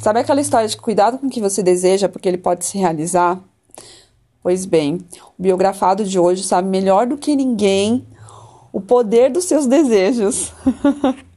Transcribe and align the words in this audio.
Sabe 0.00 0.20
aquela 0.20 0.40
história 0.40 0.66
de 0.66 0.78
cuidado 0.78 1.18
com 1.18 1.26
o 1.26 1.30
que 1.30 1.42
você 1.42 1.62
deseja 1.62 2.08
porque 2.08 2.26
ele 2.26 2.38
pode 2.38 2.64
se 2.64 2.78
realizar? 2.78 3.38
Pois 4.42 4.64
bem, 4.64 5.06
o 5.38 5.42
biografado 5.42 6.04
de 6.04 6.18
hoje 6.18 6.42
sabe 6.42 6.68
melhor 6.68 7.06
do 7.06 7.18
que 7.18 7.36
ninguém 7.36 8.06
o 8.72 8.80
poder 8.80 9.30
dos 9.30 9.44
seus 9.44 9.66
desejos. 9.66 10.54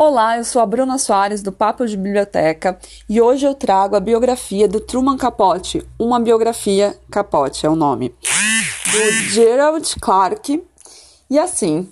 Olá, 0.00 0.36
eu 0.36 0.44
sou 0.44 0.62
a 0.62 0.66
Bruna 0.66 0.96
Soares 0.96 1.42
do 1.42 1.50
Papo 1.50 1.84
de 1.84 1.96
Biblioteca 1.96 2.78
e 3.08 3.20
hoje 3.20 3.44
eu 3.44 3.52
trago 3.52 3.96
a 3.96 4.00
biografia 4.00 4.68
do 4.68 4.78
Truman 4.78 5.16
Capote, 5.16 5.84
uma 5.98 6.20
biografia 6.20 6.96
Capote 7.10 7.66
é 7.66 7.68
o 7.68 7.74
nome, 7.74 8.14
do 8.92 9.12
Gerald 9.32 9.96
Clark. 10.00 10.62
E 11.28 11.36
assim, 11.36 11.88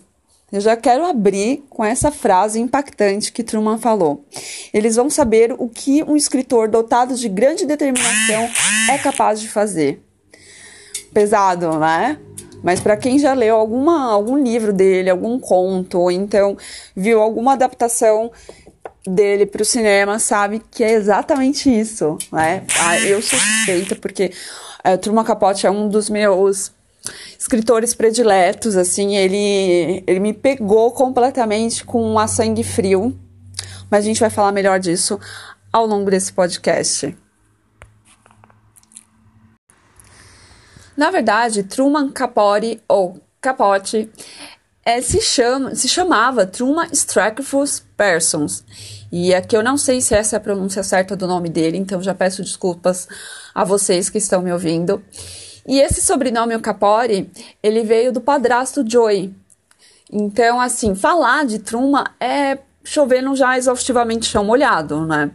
eu 0.53 0.61
já 0.61 0.77
quero 0.77 1.05
abrir 1.05 1.65
com 1.69 1.85
essa 1.85 2.13
frase 2.13 2.61
impactante 2.61 3.33
que 3.33 3.43
Truman 3.43 3.77
falou. 3.77 4.25
Eles 4.73 4.95
vão 4.95 5.11
saber 5.11 5.53
o 5.59 5.69
que 5.69 6.05
um 6.05 6.15
escritor 6.15 6.69
dotado 6.69 7.17
de 7.17 7.29
grande 7.29 7.67
determinação 7.67 8.49
é 8.89 8.99
capaz 8.99 9.41
de 9.41 9.49
fazer. 9.49 10.01
Pesado, 11.13 11.77
né? 11.77 12.21
Mas 12.67 12.81
para 12.81 12.97
quem 12.97 13.17
já 13.17 13.33
leu 13.33 13.55
alguma, 13.55 14.11
algum 14.11 14.37
livro 14.37 14.73
dele, 14.73 15.09
algum 15.09 15.39
conto, 15.39 16.01
ou 16.01 16.11
então 16.11 16.57
viu 16.97 17.23
alguma 17.23 17.53
adaptação 17.53 18.33
dele 19.07 19.47
para 19.47 19.63
o 19.63 19.65
cinema, 19.65 20.19
sabe 20.19 20.61
que 20.69 20.83
é 20.83 20.91
exatamente 20.91 21.71
isso, 21.71 22.19
né? 22.33 22.65
Ah, 22.81 22.99
eu 22.99 23.23
sou 23.23 23.39
suspeita 23.39 23.95
porque 23.95 24.33
é, 24.83 24.97
Truman 24.97 25.23
Capote 25.23 25.65
é 25.65 25.71
um 25.71 25.89
dos 25.89 26.11
meus 26.11 26.73
escritores 27.39 27.95
prediletos, 27.95 28.77
assim, 28.77 29.15
ele, 29.15 30.03
ele 30.05 30.19
me 30.19 30.33
pegou 30.33 30.91
completamente 30.91 31.85
com 31.85 32.19
a 32.19 32.27
sangue 32.27 32.65
frio, 32.65 33.17
mas 33.89 34.05
a 34.05 34.09
gente 34.09 34.19
vai 34.19 34.29
falar 34.29 34.51
melhor 34.51 34.81
disso 34.81 35.21
ao 35.73 35.87
longo 35.87 36.11
desse 36.11 36.33
podcast. 36.33 37.17
Na 40.97 41.11
verdade, 41.11 41.63
Truman 41.63 42.11
Capote 42.11 42.81
ou 42.89 43.21
Capote 43.41 44.11
é, 44.85 45.01
se, 45.01 45.21
chama, 45.21 45.75
se 45.75 45.89
chamava 45.89 46.47
Truman 46.47 46.87
Stracfus 46.93 47.85
Persons. 47.97 48.65
E 49.11 49.35
aqui 49.35 49.57
eu 49.57 49.63
não 49.63 49.77
sei 49.77 50.01
se 50.01 50.15
essa 50.15 50.37
é 50.37 50.39
a 50.39 50.41
pronúncia 50.41 50.83
certa 50.83 51.17
do 51.17 51.27
nome 51.27 51.49
dele, 51.49 51.77
então 51.77 52.03
já 52.03 52.15
peço 52.15 52.43
desculpas 52.43 53.09
a 53.55 53.65
vocês 53.65 54.09
que 54.09 54.19
estão 54.19 54.43
me 54.43 54.53
ouvindo. 54.53 55.03
E 55.67 55.81
esse 55.81 56.01
sobrenome, 56.01 56.55
o 56.55 56.61
Capori, 56.61 57.31
ele 57.63 57.83
veio 57.83 58.13
do 58.13 58.21
padrasto 58.21 58.89
Joey. 58.89 59.35
Então, 60.11 60.61
assim, 60.61 60.95
falar 60.95 61.45
de 61.45 61.59
Truman 61.59 62.05
é 62.21 62.59
chovendo 62.87 63.35
já 63.35 63.59
exaustivamente 63.59 64.27
chão 64.27 64.45
molhado, 64.45 65.05
né? 65.05 65.31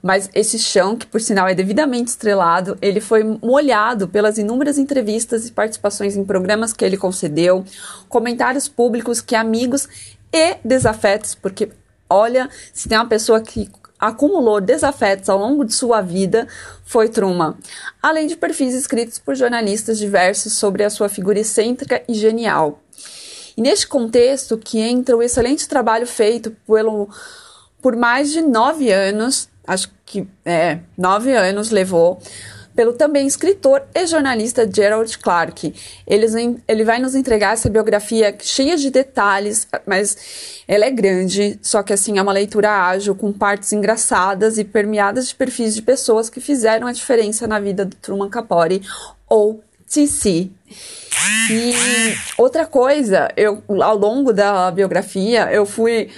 Mas 0.00 0.30
esse 0.32 0.58
chão, 0.58 0.96
que 0.96 1.04
por 1.04 1.20
sinal 1.20 1.48
é 1.48 1.54
devidamente 1.54 2.10
estrelado, 2.10 2.78
ele 2.80 3.00
foi 3.00 3.24
molhado 3.42 4.06
pelas 4.06 4.38
inúmeras 4.38 4.78
entrevistas 4.78 5.46
e 5.46 5.52
participações 5.52 6.16
em 6.16 6.24
programas 6.24 6.72
que 6.72 6.84
ele 6.84 6.96
concedeu, 6.96 7.64
comentários 8.08 8.68
públicos 8.68 9.20
que 9.20 9.34
amigos 9.34 9.88
e 10.32 10.56
desafetos, 10.64 11.34
porque 11.34 11.70
olha, 12.08 12.48
se 12.72 12.88
tem 12.88 12.96
uma 12.96 13.08
pessoa 13.08 13.40
que 13.40 13.68
acumulou 13.98 14.60
desafetos 14.60 15.28
ao 15.28 15.38
longo 15.38 15.64
de 15.64 15.74
sua 15.74 16.00
vida 16.00 16.46
foi 16.84 17.08
Truman, 17.08 17.56
além 18.02 18.26
de 18.26 18.36
perfis 18.36 18.74
escritos 18.74 19.18
por 19.18 19.34
jornalistas 19.34 19.98
diversos 19.98 20.52
sobre 20.54 20.84
a 20.84 20.90
sua 20.90 21.08
figura 21.08 21.38
excêntrica 21.40 22.02
e 22.08 22.14
genial. 22.14 22.80
E 23.56 23.60
neste 23.60 23.86
contexto 23.86 24.56
que 24.56 24.78
entra 24.78 25.16
o 25.16 25.22
excelente 25.22 25.68
trabalho 25.68 26.06
feito 26.06 26.54
pelo, 26.66 27.08
por 27.80 27.96
mais 27.96 28.30
de 28.32 28.40
nove 28.40 28.90
anos, 28.90 29.48
acho 29.66 29.90
que 30.04 30.26
é, 30.44 30.78
nove 30.96 31.34
anos 31.34 31.70
levou, 31.70 32.20
pelo 32.74 32.92
também 32.92 33.26
escritor 33.26 33.82
e 33.94 34.06
jornalista 34.06 34.68
Gerald 34.70 35.18
Clark. 35.18 35.74
Ele, 36.06 36.26
ele 36.66 36.84
vai 36.84 36.98
nos 36.98 37.14
entregar 37.14 37.52
essa 37.52 37.68
biografia 37.68 38.34
cheia 38.40 38.76
de 38.76 38.90
detalhes, 38.90 39.66
mas 39.86 40.62
ela 40.66 40.84
é 40.84 40.90
grande, 40.90 41.58
só 41.62 41.82
que 41.82 41.92
assim 41.92 42.18
é 42.18 42.22
uma 42.22 42.32
leitura 42.32 42.86
ágil, 42.86 43.14
com 43.14 43.32
partes 43.32 43.72
engraçadas 43.72 44.58
e 44.58 44.64
permeadas 44.64 45.28
de 45.28 45.34
perfis 45.34 45.74
de 45.74 45.82
pessoas 45.82 46.30
que 46.30 46.40
fizeram 46.40 46.86
a 46.86 46.92
diferença 46.92 47.46
na 47.46 47.60
vida 47.60 47.84
do 47.84 47.96
Truman 47.96 48.30
Capote 48.30 48.80
ou 49.28 49.62
TC. 49.92 50.50
E 51.50 51.72
outra 52.38 52.66
coisa, 52.66 53.28
eu 53.36 53.62
ao 53.82 53.96
longo 53.96 54.32
da 54.32 54.70
biografia, 54.70 55.52
eu 55.52 55.66
fui 55.66 56.08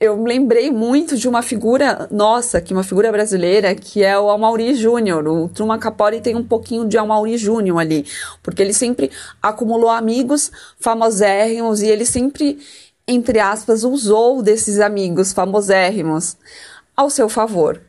eu 0.00 0.22
lembrei 0.22 0.70
muito 0.70 1.16
de 1.16 1.26
uma 1.26 1.40
figura 1.40 2.06
nossa, 2.10 2.60
que 2.60 2.74
é 2.74 2.76
uma 2.76 2.82
figura 2.82 3.10
brasileira, 3.10 3.74
que 3.74 4.02
é 4.02 4.18
o 4.18 4.28
Amaury 4.28 4.74
Júnior. 4.74 5.26
O 5.26 5.48
Truman 5.48 5.78
Capote 5.78 6.20
tem 6.20 6.36
um 6.36 6.44
pouquinho 6.44 6.86
de 6.86 6.98
Amaury 6.98 7.38
Júnior 7.38 7.78
ali, 7.78 8.04
porque 8.42 8.60
ele 8.60 8.74
sempre 8.74 9.10
acumulou 9.40 9.88
amigos 9.88 10.52
famosérrimos 10.78 11.80
e 11.80 11.86
ele 11.86 12.04
sempre, 12.04 12.58
entre 13.08 13.38
aspas, 13.40 13.82
usou 13.82 14.42
desses 14.42 14.78
amigos 14.78 15.32
famosérrimos 15.32 16.36
ao 16.94 17.08
seu 17.08 17.28
favor. 17.28 17.80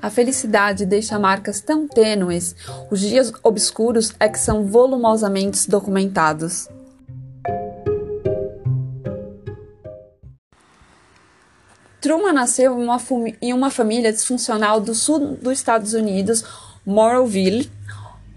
A 0.00 0.10
felicidade 0.10 0.86
deixa 0.86 1.18
marcas 1.18 1.60
tão 1.60 1.88
tênues, 1.88 2.54
os 2.88 3.00
dias 3.00 3.32
obscuros 3.42 4.12
é 4.20 4.28
que 4.28 4.38
são 4.38 4.64
volumosamente 4.64 5.68
documentados. 5.68 6.68
Truman 12.00 12.32
nasceu 12.32 12.80
em 12.80 12.84
uma, 12.84 12.98
em 13.42 13.52
uma 13.52 13.70
família 13.70 14.12
disfuncional 14.12 14.80
do 14.80 14.94
sul 14.94 15.36
dos 15.42 15.54
Estados 15.54 15.94
Unidos, 15.94 16.44
Morrowville. 16.86 17.68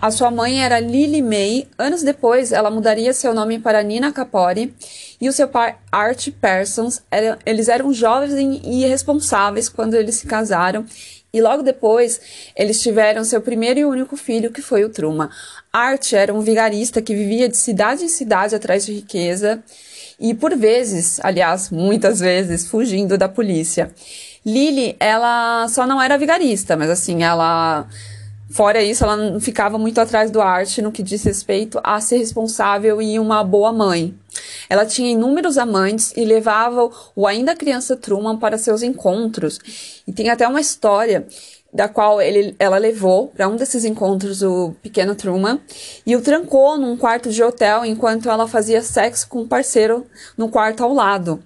A 0.02 0.10
sua 0.10 0.32
mãe 0.32 0.64
era 0.64 0.80
Lily 0.80 1.22
May. 1.22 1.68
Anos 1.78 2.02
depois, 2.02 2.52
ela 2.52 2.72
mudaria 2.72 3.14
seu 3.14 3.36
nome 3.36 3.60
para 3.60 3.84
Nina 3.84 4.12
Capori. 4.12 4.74
E 5.22 5.30
o 5.30 5.32
seu 5.32 5.48
pai, 5.48 5.78
Art 5.92 6.28
Parsons, 6.42 7.04
era, 7.12 7.38
eles 7.46 7.70
eram 7.70 7.94
jovens 7.94 8.34
e 8.34 8.84
irresponsáveis 8.84 9.70
quando 9.70 9.94
eles 9.94 10.16
se 10.16 10.26
casaram 10.26 10.84
e 11.34 11.42
logo 11.42 11.64
depois, 11.64 12.20
eles 12.56 12.82
tiveram 12.82 13.24
seu 13.24 13.42
primeiro 13.42 13.80
e 13.80 13.86
único 13.86 14.18
filho, 14.18 14.52
que 14.52 14.62
foi 14.62 14.84
o 14.84 14.90
Truman. 14.90 15.30
Art 15.72 16.14
era 16.14 16.34
um 16.34 16.42
vigarista 16.42 17.02
que 17.02 17.16
vivia 17.16 17.48
de 17.48 17.56
cidade 17.56 18.04
em 18.04 18.10
cidade 18.10 18.54
atrás 18.54 18.86
de 18.86 18.94
riqueza 18.94 19.64
e, 20.20 20.34
por 20.34 20.56
vezes, 20.56 21.20
aliás, 21.24 21.70
muitas 21.70 22.20
vezes, 22.20 22.68
fugindo 22.68 23.18
da 23.18 23.30
polícia. 23.30 23.92
Lily, 24.46 24.96
ela 25.00 25.68
só 25.70 25.88
não 25.88 26.02
era 26.02 26.18
vigarista, 26.18 26.76
mas 26.76 26.90
assim, 26.90 27.24
ela 27.24 27.88
Fora 28.54 28.82
isso, 28.82 29.04
ela 29.04 29.16
não 29.16 29.40
ficava 29.40 29.78
muito 29.78 30.00
atrás 30.02 30.30
do 30.30 30.42
arte 30.42 30.82
no 30.82 30.92
que 30.92 31.02
diz 31.02 31.24
respeito 31.24 31.80
a 31.84 32.00
ser 32.02 32.18
responsável 32.18 33.02
e 33.02 33.18
uma 33.18 33.44
boa 33.44 33.72
mãe. 33.72 34.14
Ela 34.70 34.86
tinha 34.86 35.12
inúmeros 35.12 35.58
amantes 35.58 36.14
e 36.16 36.26
levava 36.26 36.90
o 37.16 37.28
ainda 37.28 37.56
criança 37.56 37.96
Truman 37.96 38.38
para 38.38 38.58
seus 38.58 38.84
encontros. 38.84 39.60
E 40.08 40.12
tem 40.12 40.30
até 40.30 40.48
uma 40.48 40.60
história 40.60 41.26
da 41.74 41.88
qual 41.88 42.22
ele, 42.22 42.54
ela 42.60 42.78
levou 42.78 43.28
para 43.28 43.48
um 43.48 43.56
desses 43.56 43.86
encontros 43.86 44.42
o 44.42 44.76
pequeno 44.82 45.16
Truman 45.16 45.60
e 46.06 46.16
o 46.16 46.22
trancou 46.22 46.78
num 46.78 46.98
quarto 46.98 47.30
de 47.30 47.42
hotel 47.42 47.86
enquanto 47.86 48.30
ela 48.30 48.48
fazia 48.48 48.82
sexo 48.82 49.28
com 49.30 49.42
um 49.42 49.48
parceiro 49.48 50.06
no 50.38 50.50
quarto 50.50 50.84
ao 50.84 50.94
lado. 50.94 51.42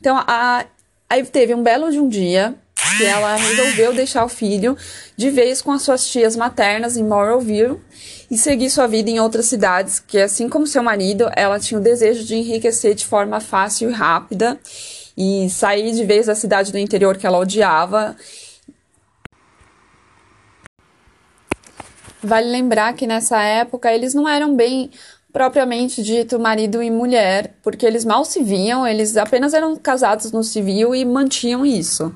Então, 0.00 0.16
a, 0.16 0.64
aí 1.10 1.24
teve 1.24 1.54
um 1.54 1.62
belo 1.62 1.90
de 1.90 1.98
um 1.98 2.08
dia 2.08 2.54
que 2.96 3.04
ela 3.04 3.36
resolveu 3.36 3.92
deixar 3.92 4.24
o 4.24 4.28
filho 4.28 4.76
de 5.16 5.30
vez 5.30 5.60
com 5.60 5.72
as 5.72 5.82
suas 5.82 6.08
tias 6.08 6.36
maternas 6.36 6.96
em 6.96 7.04
Morrowville 7.04 7.80
e 8.30 8.36
seguir 8.36 8.70
sua 8.70 8.86
vida 8.86 9.10
em 9.10 9.20
outras 9.20 9.46
cidades, 9.46 10.00
que 10.00 10.18
assim 10.18 10.48
como 10.48 10.66
seu 10.66 10.82
marido, 10.82 11.30
ela 11.34 11.58
tinha 11.58 11.78
o 11.78 11.82
desejo 11.82 12.24
de 12.24 12.36
enriquecer 12.36 12.94
de 12.94 13.06
forma 13.06 13.40
fácil 13.40 13.90
e 13.90 13.92
rápida 13.92 14.58
e 15.16 15.50
sair 15.50 15.92
de 15.92 16.04
vez 16.04 16.26
da 16.26 16.34
cidade 16.34 16.70
do 16.70 16.78
interior 16.78 17.16
que 17.16 17.26
ela 17.26 17.38
odiava. 17.38 18.16
Vale 22.22 22.48
lembrar 22.48 22.94
que 22.94 23.06
nessa 23.06 23.42
época 23.42 23.92
eles 23.92 24.14
não 24.14 24.28
eram 24.28 24.54
bem 24.54 24.90
propriamente 25.32 26.02
dito 26.02 26.38
marido 26.38 26.82
e 26.82 26.90
mulher, 26.90 27.54
porque 27.62 27.86
eles 27.86 28.04
mal 28.04 28.24
se 28.24 28.42
viam, 28.42 28.86
eles 28.86 29.16
apenas 29.16 29.54
eram 29.54 29.76
casados 29.76 30.32
no 30.32 30.42
civil 30.42 30.94
e 30.94 31.04
mantinham 31.04 31.64
isso. 31.64 32.14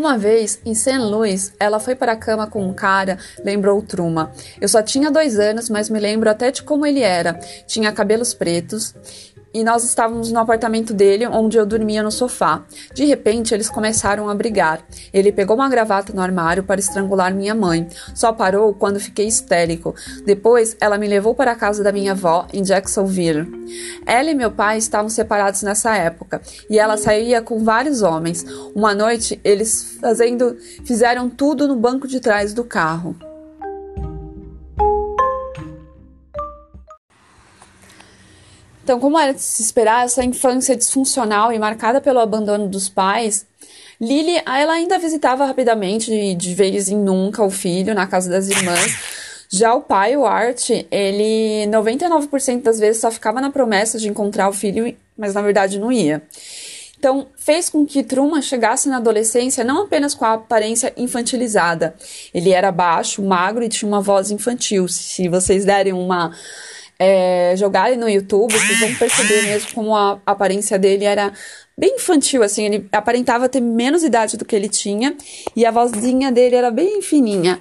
Uma 0.00 0.16
vez, 0.16 0.58
em 0.64 0.74
St. 0.74 0.96
Louis, 0.96 1.52
ela 1.60 1.78
foi 1.78 1.94
para 1.94 2.12
a 2.12 2.16
cama 2.16 2.46
com 2.46 2.66
um 2.66 2.72
cara, 2.72 3.18
lembrou 3.44 3.82
Truma. 3.82 4.32
Eu 4.58 4.66
só 4.66 4.80
tinha 4.80 5.10
dois 5.10 5.38
anos, 5.38 5.68
mas 5.68 5.90
me 5.90 6.00
lembro 6.00 6.30
até 6.30 6.50
de 6.50 6.62
como 6.62 6.86
ele 6.86 7.02
era. 7.02 7.34
Tinha 7.66 7.92
cabelos 7.92 8.32
pretos 8.32 8.94
e 9.52 9.64
nós 9.64 9.84
estávamos 9.84 10.30
no 10.30 10.38
apartamento 10.38 10.94
dele, 10.94 11.26
onde 11.26 11.56
eu 11.56 11.66
dormia 11.66 12.02
no 12.02 12.10
sofá. 12.10 12.64
De 12.94 13.04
repente, 13.04 13.52
eles 13.52 13.68
começaram 13.68 14.28
a 14.28 14.34
brigar. 14.34 14.84
Ele 15.12 15.32
pegou 15.32 15.56
uma 15.56 15.68
gravata 15.68 16.12
no 16.12 16.20
armário 16.20 16.62
para 16.62 16.80
estrangular 16.80 17.34
minha 17.34 17.54
mãe. 17.54 17.88
Só 18.14 18.32
parou 18.32 18.72
quando 18.74 19.00
fiquei 19.00 19.26
histérico. 19.26 19.94
Depois, 20.24 20.76
ela 20.80 20.98
me 20.98 21.08
levou 21.08 21.34
para 21.34 21.52
a 21.52 21.56
casa 21.56 21.82
da 21.82 21.92
minha 21.92 22.12
avó, 22.12 22.46
em 22.52 22.62
Jacksonville. 22.62 23.50
Ela 24.06 24.30
e 24.30 24.34
meu 24.34 24.50
pai 24.50 24.78
estavam 24.78 25.08
separados 25.08 25.62
nessa 25.62 25.96
época, 25.96 26.40
e 26.68 26.78
ela 26.78 26.96
saía 26.96 27.42
com 27.42 27.62
vários 27.64 28.02
homens. 28.02 28.44
Uma 28.74 28.94
noite, 28.94 29.40
eles 29.42 29.98
fazendo, 30.00 30.56
fizeram 30.84 31.28
tudo 31.28 31.66
no 31.66 31.76
banco 31.76 32.06
de 32.06 32.20
trás 32.20 32.54
do 32.54 32.64
carro. 32.64 33.29
Então, 38.82 38.98
como 38.98 39.18
era 39.18 39.34
de 39.34 39.42
se 39.42 39.62
esperar, 39.62 40.04
essa 40.04 40.24
infância 40.24 40.74
disfuncional 40.74 41.52
e 41.52 41.58
marcada 41.58 42.00
pelo 42.00 42.18
abandono 42.18 42.68
dos 42.68 42.88
pais, 42.88 43.46
Lily 44.00 44.42
ela 44.46 44.72
ainda 44.72 44.98
visitava 44.98 45.44
rapidamente, 45.44 46.34
de 46.34 46.54
vez 46.54 46.88
em 46.88 46.96
nunca, 46.96 47.44
o 47.44 47.50
filho 47.50 47.94
na 47.94 48.06
casa 48.06 48.30
das 48.30 48.48
irmãs. 48.48 49.20
Já 49.52 49.74
o 49.74 49.80
pai, 49.80 50.16
o 50.16 50.24
Art, 50.24 50.70
ele 50.90 51.66
99% 51.70 52.62
das 52.62 52.78
vezes 52.78 53.00
só 53.00 53.10
ficava 53.10 53.40
na 53.40 53.50
promessa 53.50 53.98
de 53.98 54.08
encontrar 54.08 54.48
o 54.48 54.52
filho, 54.52 54.96
mas 55.18 55.34
na 55.34 55.42
verdade 55.42 55.78
não 55.78 55.90
ia. 55.90 56.22
Então, 56.96 57.26
fez 57.34 57.68
com 57.68 57.84
que 57.84 58.02
Truman 58.02 58.42
chegasse 58.42 58.88
na 58.88 58.98
adolescência 58.98 59.64
não 59.64 59.84
apenas 59.84 60.14
com 60.14 60.24
a 60.24 60.34
aparência 60.34 60.92
infantilizada. 60.96 61.94
Ele 62.32 62.50
era 62.50 62.70
baixo, 62.70 63.22
magro 63.22 63.64
e 63.64 63.68
tinha 63.68 63.88
uma 63.88 64.00
voz 64.00 64.30
infantil. 64.30 64.86
Se 64.86 65.26
vocês 65.26 65.64
derem 65.64 65.94
uma 65.94 66.30
é, 67.02 67.54
jogarem 67.56 67.96
no 67.96 68.06
YouTube, 68.06 68.52
vocês 68.52 68.78
vão 68.78 68.94
perceber 68.94 69.42
mesmo 69.44 69.72
como 69.72 69.96
a 69.96 70.20
aparência 70.26 70.78
dele 70.78 71.06
era 71.06 71.32
bem 71.76 71.94
infantil, 71.94 72.42
assim, 72.42 72.66
ele 72.66 72.88
aparentava 72.92 73.48
ter 73.48 73.62
menos 73.62 74.04
idade 74.04 74.36
do 74.36 74.44
que 74.44 74.54
ele 74.54 74.68
tinha 74.68 75.16
e 75.56 75.64
a 75.64 75.70
vozinha 75.70 76.30
dele 76.30 76.56
era 76.56 76.70
bem 76.70 77.00
fininha. 77.00 77.58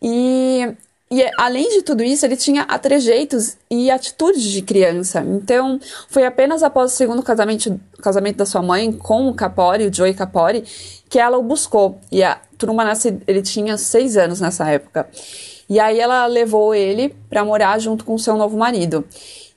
E, 0.00 0.64
e 1.10 1.28
além 1.36 1.68
de 1.70 1.82
tudo 1.82 2.04
isso, 2.04 2.24
ele 2.24 2.36
tinha 2.36 2.64
trejeitos 2.78 3.56
e 3.68 3.90
atitudes 3.90 4.44
de 4.44 4.62
criança. 4.62 5.24
Então, 5.26 5.80
foi 6.08 6.24
apenas 6.24 6.62
após 6.62 6.92
o 6.92 6.96
segundo 6.96 7.24
casamento, 7.24 7.80
casamento 8.00 8.36
da 8.36 8.46
sua 8.46 8.62
mãe 8.62 8.92
com 8.92 9.26
o 9.28 9.34
Capori, 9.34 9.86
o 9.88 9.92
Joey 9.92 10.14
Capori, 10.14 10.62
que 11.08 11.18
ela 11.18 11.36
o 11.36 11.42
buscou. 11.42 11.98
E 12.12 12.22
a 12.22 12.40
turma 12.56 12.84
nasce, 12.84 13.18
ele 13.26 13.42
tinha 13.42 13.76
seis 13.76 14.16
anos 14.16 14.40
nessa 14.40 14.70
época. 14.70 15.08
E 15.68 15.80
aí 15.80 15.98
ela 15.98 16.26
levou 16.26 16.74
ele 16.74 17.14
para 17.28 17.44
morar 17.44 17.78
junto 17.78 18.04
com 18.04 18.16
seu 18.16 18.36
novo 18.36 18.56
marido. 18.56 19.04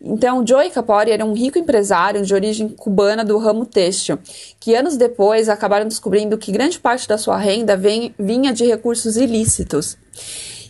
Então, 0.01 0.45
Joey 0.47 0.69
Capori 0.69 1.11
era 1.11 1.25
um 1.25 1.33
rico 1.33 1.59
empresário 1.59 2.25
de 2.25 2.33
origem 2.33 2.69
cubana 2.69 3.23
do 3.23 3.38
ramo 3.38 3.65
têxtil, 3.65 4.17
que 4.59 4.73
anos 4.73 4.95
depois 4.95 5.50
acabaram 5.50 5.88
descobrindo 5.88 6.38
que 6.38 6.53
grande 6.53 6.79
parte 6.79 7.07
da 7.07 7.17
sua 7.17 7.38
renda 7.38 7.75
vem, 7.75 8.15
vinha 8.17 8.53
de 8.53 8.65
recursos 8.65 9.17
ilícitos. 9.17 9.97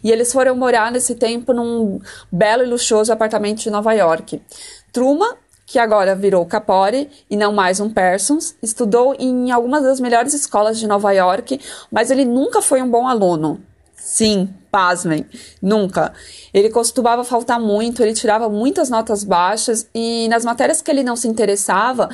E 0.04 0.12
eles 0.12 0.34
foram 0.34 0.56
morar 0.56 0.92
nesse 0.92 1.14
tempo 1.16 1.54
num 1.54 2.00
belo 2.32 2.64
e 2.64 2.68
luxuoso 2.68 3.14
apartamento 3.14 3.60
de 3.60 3.70
Nova 3.70 3.94
York. 3.94 4.42
Truma, 4.92 5.38
que 5.66 5.78
agora 5.78 6.16
virou 6.16 6.44
Capori 6.46 7.08
e 7.30 7.38
não 7.38 7.54
mais 7.54 7.80
um 7.80 7.90
Parsons, 7.90 8.56
estudou 8.64 9.16
em 9.20 9.52
algumas 9.52 9.84
das 9.84 10.00
melhores 10.00 10.34
escolas 10.34 10.80
de 10.80 10.88
Nova 10.88 11.12
York, 11.12 11.60
mas 11.92 12.10
ele 12.10 12.26
nunca 12.26 12.62
foi 12.62 12.82
um 12.82 12.90
bom 12.90 13.08
aluno. 13.08 13.62
Sim, 14.00 14.50
pasmem, 14.72 15.26
nunca. 15.62 16.14
Ele 16.54 16.70
costumava 16.70 17.24
faltar 17.24 17.60
muito, 17.60 18.02
ele 18.02 18.14
tirava 18.14 18.50
muitas 18.50 18.90
notas 18.90 19.24
baixas 19.24 19.88
e 19.94 20.28
nas 20.30 20.44
matérias 20.46 20.82
que 20.82 20.90
ele 20.90 21.04
não 21.04 21.16
se 21.16 21.28
interessava, 21.28 22.10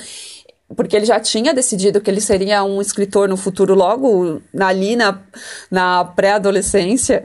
porque 0.75 0.95
ele 0.95 1.05
já 1.05 1.19
tinha 1.19 1.53
decidido 1.53 2.01
que 2.01 2.09
ele 2.09 2.21
seria 2.21 2.63
um 2.63 2.81
escritor 2.81 3.29
no 3.29 3.37
futuro, 3.37 3.75
logo 3.75 4.41
ali 4.59 4.95
na, 4.95 5.19
na 5.69 6.03
pré-adolescência, 6.03 7.23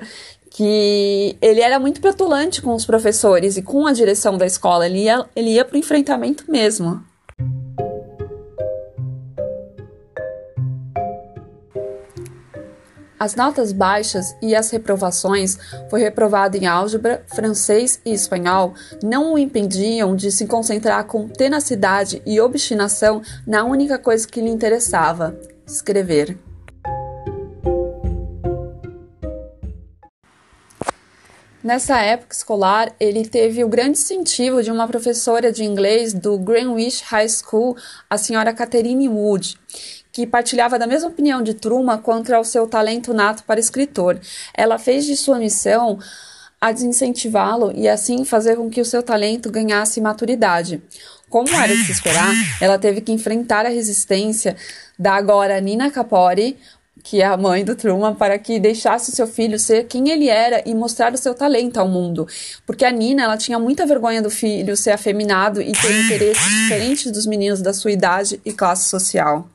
que 0.51 1.37
ele 1.41 1.61
era 1.61 1.79
muito 1.79 2.01
petulante 2.01 2.61
com 2.61 2.75
os 2.75 2.85
professores 2.85 3.57
e 3.57 3.63
com 3.63 3.87
a 3.87 3.93
direção 3.93 4.37
da 4.37 4.47
escola, 4.47 4.87
ele 4.87 5.05
ia, 5.05 5.25
ele 5.35 5.51
ia 5.51 5.65
para 5.65 5.77
o 5.77 5.79
enfrentamento 5.79 6.45
mesmo. 6.49 7.03
As 13.21 13.35
notas 13.35 13.71
baixas 13.71 14.35
e 14.41 14.57
as 14.57 14.71
reprovações, 14.71 15.59
foi 15.91 16.01
reprovado 16.01 16.57
em 16.57 16.67
álgebra, 16.67 17.23
francês 17.27 18.01
e 18.03 18.15
espanhol, 18.15 18.73
não 19.03 19.35
o 19.35 19.39
impediam 19.39 20.17
de 20.17 20.33
se 20.33 20.47
concentrar 20.47 21.05
com 21.05 21.29
tenacidade 21.29 22.23
e 22.25 22.41
obstinação 22.41 23.21
na 23.47 23.63
única 23.63 23.99
coisa 23.99 24.27
que 24.27 24.41
lhe 24.41 24.49
interessava: 24.49 25.39
escrever. 25.67 26.39
Nessa 31.63 32.01
época 32.01 32.35
escolar, 32.35 32.91
ele 32.99 33.29
teve 33.29 33.63
o 33.63 33.69
grande 33.69 33.99
incentivo 33.99 34.63
de 34.63 34.71
uma 34.71 34.89
professora 34.89 35.53
de 35.53 35.63
inglês 35.63 36.15
do 36.15 36.39
Greenwich 36.39 37.05
High 37.05 37.29
School, 37.29 37.77
a 38.09 38.17
senhora 38.17 38.55
Catherine 38.55 39.11
Wood, 39.11 39.59
que 40.13 40.27
partilhava 40.27 40.79
da 40.79 40.87
mesma 40.87 41.09
opinião 41.09 41.43
de 41.43 41.55
Truma 41.55 41.99
quanto 41.99 42.33
ao 42.33 42.45
seu 42.45 42.67
talento 42.67 43.15
nato 43.15 43.45
para 43.45 43.61
escritor. 43.61 44.19
Ela 44.55 44.79
fez 44.79 45.05
de 45.05 45.17
sua 45.17 45.39
missão 45.39 45.99
a 46.61 46.73
desincentivá-lo 46.73 47.73
e 47.75 47.89
assim 47.89 48.25
fazer 48.25 48.57
com 48.57 48.69
que 48.69 48.81
o 48.81 48.85
seu 48.85 49.03
talento 49.03 49.51
ganhasse 49.51 50.01
maturidade. 50.01 50.83
Como 51.29 51.49
era 51.49 51.75
de 51.75 51.85
se 51.85 51.93
esperar, 51.93 52.35
ela 52.61 52.79
teve 52.79 53.01
que 53.01 53.13
enfrentar 53.13 53.65
a 53.65 53.71
resistência 53.71 54.57
da 54.99 55.15
agora 55.15 55.61
Nina 55.61 55.91
Capori, 55.91 56.59
que 57.03 57.23
é 57.23 57.25
a 57.25 57.37
mãe 57.37 57.65
do 57.65 57.75
Truman, 57.75 58.15
para 58.15 58.39
que 58.39 58.61
deixasse 58.61 59.13
seu 59.13 59.27
filho 59.27 59.59
ser 59.59 59.85
quem 59.85 60.11
ele 60.11 60.29
era 60.29 60.63
e 60.67 60.75
mostrar 60.75 61.15
o 61.15 61.17
seu 61.17 61.33
talento 61.33 61.79
ao 61.79 61.89
mundo. 61.89 62.27
Porque 62.67 62.85
a 62.85 62.91
Nina, 62.91 63.23
ela 63.23 63.39
tinha 63.39 63.59
muita 63.59 63.87
vergonha 63.87 64.21
do 64.21 64.29
filho 64.29 64.77
ser 64.77 64.91
afeminado 64.91 65.63
e 65.63 65.73
ter 65.73 66.05
interesses 66.05 66.45
diferentes 66.45 67.11
dos 67.11 67.27
meninos 67.27 67.63
da 67.63 67.73
sua 67.73 67.93
idade 67.93 68.41
e 68.45 68.53
classe 68.53 68.89
social. 68.89 69.49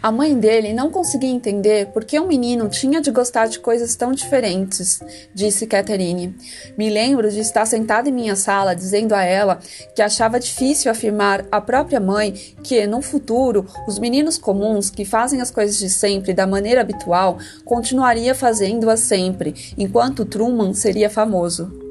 A 0.00 0.12
mãe 0.12 0.38
dele 0.38 0.72
não 0.72 0.90
conseguia 0.90 1.28
entender 1.28 1.88
por 1.88 2.04
que 2.04 2.20
um 2.20 2.28
menino 2.28 2.68
tinha 2.68 3.00
de 3.00 3.10
gostar 3.10 3.48
de 3.48 3.58
coisas 3.58 3.96
tão 3.96 4.12
diferentes, 4.12 5.00
disse 5.34 5.66
Catherine. 5.66 6.36
Me 6.76 6.88
lembro 6.88 7.28
de 7.28 7.40
estar 7.40 7.66
sentada 7.66 8.08
em 8.08 8.12
minha 8.12 8.36
sala 8.36 8.76
dizendo 8.76 9.12
a 9.12 9.24
ela 9.24 9.58
que 9.96 10.00
achava 10.00 10.38
difícil 10.38 10.88
afirmar 10.88 11.44
à 11.50 11.60
própria 11.60 11.98
mãe 11.98 12.32
que, 12.62 12.86
no 12.86 13.02
futuro, 13.02 13.66
os 13.88 13.98
meninos 13.98 14.38
comuns 14.38 14.88
que 14.88 15.04
fazem 15.04 15.40
as 15.40 15.50
coisas 15.50 15.76
de 15.76 15.90
sempre 15.90 16.32
da 16.32 16.46
maneira 16.46 16.80
habitual 16.80 17.38
continuaria 17.64 18.36
fazendo-as 18.36 19.00
sempre, 19.00 19.74
enquanto 19.76 20.24
Truman 20.24 20.74
seria 20.74 21.10
famoso. 21.10 21.87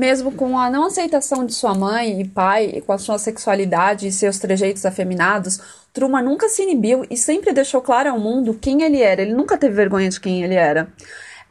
Mesmo 0.00 0.32
com 0.32 0.58
a 0.58 0.70
não 0.70 0.86
aceitação 0.86 1.44
de 1.44 1.52
sua 1.52 1.74
mãe 1.74 2.22
e 2.22 2.24
pai, 2.26 2.82
com 2.86 2.92
a 2.94 2.96
sua 2.96 3.18
sexualidade 3.18 4.08
e 4.08 4.10
seus 4.10 4.38
trejeitos 4.38 4.86
afeminados, 4.86 5.60
Truman 5.92 6.22
nunca 6.22 6.48
se 6.48 6.62
inibiu 6.62 7.04
e 7.10 7.18
sempre 7.18 7.52
deixou 7.52 7.82
claro 7.82 8.08
ao 8.08 8.18
mundo 8.18 8.54
quem 8.54 8.80
ele 8.80 9.02
era. 9.02 9.20
Ele 9.20 9.34
nunca 9.34 9.58
teve 9.58 9.74
vergonha 9.74 10.08
de 10.08 10.18
quem 10.18 10.42
ele 10.42 10.54
era. 10.54 10.88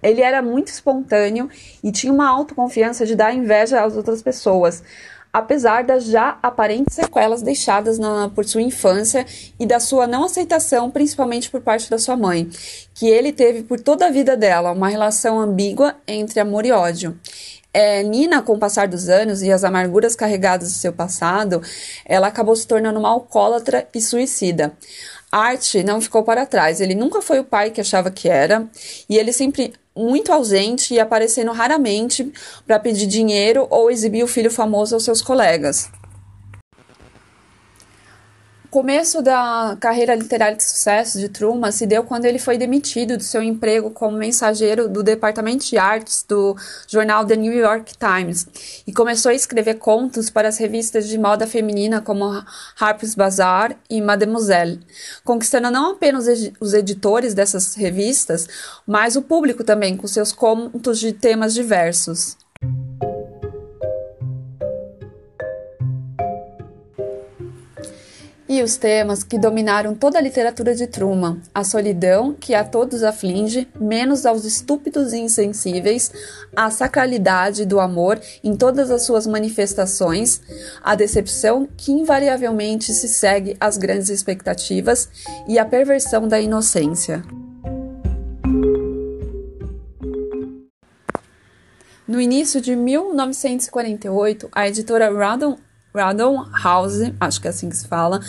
Ele 0.01 0.21
era 0.21 0.41
muito 0.41 0.69
espontâneo 0.69 1.47
e 1.83 1.91
tinha 1.91 2.11
uma 2.11 2.27
autoconfiança 2.27 3.05
de 3.05 3.15
dar 3.15 3.35
inveja 3.35 3.83
às 3.83 3.95
outras 3.95 4.23
pessoas, 4.23 4.81
apesar 5.31 5.83
das 5.83 6.05
já 6.05 6.39
aparentes 6.41 6.95
sequelas 6.95 7.43
deixadas 7.43 7.99
na, 7.99 8.29
por 8.29 8.45
sua 8.45 8.63
infância 8.63 9.27
e 9.59 9.65
da 9.67 9.79
sua 9.79 10.07
não 10.07 10.23
aceitação, 10.23 10.89
principalmente 10.89 11.51
por 11.51 11.61
parte 11.61 11.87
da 11.87 11.99
sua 11.99 12.17
mãe, 12.17 12.49
que 12.95 13.07
ele 13.07 13.31
teve 13.31 13.61
por 13.61 13.79
toda 13.79 14.07
a 14.07 14.11
vida 14.11 14.35
dela, 14.35 14.71
uma 14.71 14.89
relação 14.89 15.39
ambígua 15.39 15.95
entre 16.07 16.39
amor 16.39 16.65
e 16.65 16.71
ódio. 16.71 17.15
É, 17.71 18.01
Nina, 18.01 18.41
com 18.41 18.53
o 18.53 18.59
passar 18.59 18.87
dos 18.87 19.09
anos 19.09 19.43
e 19.43 19.51
as 19.51 19.63
amarguras 19.63 20.15
carregadas 20.15 20.69
do 20.69 20.77
seu 20.77 20.91
passado, 20.91 21.61
ela 22.03 22.27
acabou 22.27 22.55
se 22.55 22.67
tornando 22.67 22.99
uma 22.99 23.09
alcoólatra 23.09 23.87
e 23.93 24.01
suicida. 24.01 24.73
Art 25.31 25.75
não 25.85 26.01
ficou 26.01 26.23
para 26.23 26.47
trás, 26.47 26.81
ele 26.81 26.95
nunca 26.95 27.21
foi 27.21 27.39
o 27.39 27.43
pai 27.43 27.69
que 27.69 27.79
achava 27.79 28.09
que 28.09 28.27
era, 28.27 28.67
e 29.07 29.15
ele 29.15 29.31
sempre 29.31 29.73
muito 29.95 30.31
ausente 30.31 30.93
e 30.93 30.99
aparecendo 30.99 31.51
raramente 31.51 32.31
para 32.65 32.79
pedir 32.79 33.05
dinheiro 33.05 33.67
ou 33.69 33.91
exibir 33.91 34.23
o 34.23 34.27
filho 34.27 34.49
famoso 34.49 34.95
aos 34.95 35.03
seus 35.03 35.21
colegas. 35.21 35.89
Começo 38.69 39.23
da 39.23 39.75
carreira 39.79 40.13
literária 40.13 40.55
de 40.55 40.63
sucesso 40.63 41.19
de 41.19 41.27
Truman 41.27 41.71
se 41.71 41.87
deu 41.87 42.03
quando 42.03 42.25
ele 42.25 42.37
foi 42.37 42.55
demitido 42.57 43.17
do 43.17 43.23
seu 43.23 43.41
emprego 43.41 43.89
como 43.89 44.15
mensageiro 44.15 44.87
do 44.87 45.01
departamento 45.01 45.65
de 45.65 45.77
artes 45.77 46.23
do 46.27 46.55
jornal 46.87 47.25
The 47.25 47.35
New 47.35 47.53
York 47.53 47.93
Times 47.97 48.47
e 48.85 48.93
começou 48.93 49.31
a 49.31 49.33
escrever 49.33 49.75
contos 49.75 50.29
para 50.29 50.47
as 50.47 50.57
revistas 50.57 51.07
de 51.07 51.17
moda 51.17 51.47
feminina 51.47 51.99
como 51.99 52.43
Harper's 52.79 53.15
Bazaar 53.15 53.75
e 53.89 53.99
Mademoiselle, 54.01 54.79
conquistando 55.23 55.71
não 55.71 55.93
apenas 55.93 56.27
os 56.59 56.73
editores 56.73 57.33
dessas 57.33 57.73
revistas, 57.73 58.47
mas 58.85 59.15
o 59.15 59.21
público 59.23 59.63
também 59.63 59.97
com 59.97 60.05
seus 60.05 60.31
contos 60.31 60.99
de 60.99 61.11
temas 61.11 61.55
diversos. 61.55 62.37
E 68.49 68.63
os 68.63 68.77
temas 68.77 69.23
que 69.23 69.37
dominaram 69.37 69.93
toda 69.93 70.17
a 70.17 70.21
literatura 70.21 70.73
de 70.73 70.87
Truman: 70.87 71.39
a 71.53 71.63
solidão, 71.63 72.33
que 72.33 72.55
a 72.55 72.63
todos 72.63 73.03
aflige, 73.03 73.67
menos 73.79 74.25
aos 74.25 74.43
estúpidos 74.43 75.13
e 75.13 75.19
insensíveis, 75.19 76.11
a 76.55 76.71
sacralidade 76.71 77.63
do 77.63 77.79
amor 77.79 78.19
em 78.43 78.57
todas 78.57 78.89
as 78.89 79.03
suas 79.03 79.27
manifestações, 79.27 80.41
a 80.81 80.95
decepção 80.95 81.69
que 81.77 81.91
invariavelmente 81.91 82.91
se 82.91 83.07
segue 83.07 83.55
às 83.59 83.77
grandes 83.77 84.09
expectativas 84.09 85.07
e 85.47 85.59
a 85.59 85.65
perversão 85.65 86.27
da 86.27 86.41
inocência. 86.41 87.23
No 92.07 92.19
início 92.19 92.59
de 92.59 92.75
1948, 92.75 94.49
a 94.51 94.67
editora 94.67 95.13
Random 95.13 95.55
Random 95.93 96.45
House, 96.63 97.11
acho 97.19 97.41
que 97.41 97.47
é 97.47 97.49
assim 97.49 97.69
que 97.69 97.75
se 97.75 97.87
fala, 97.87 98.19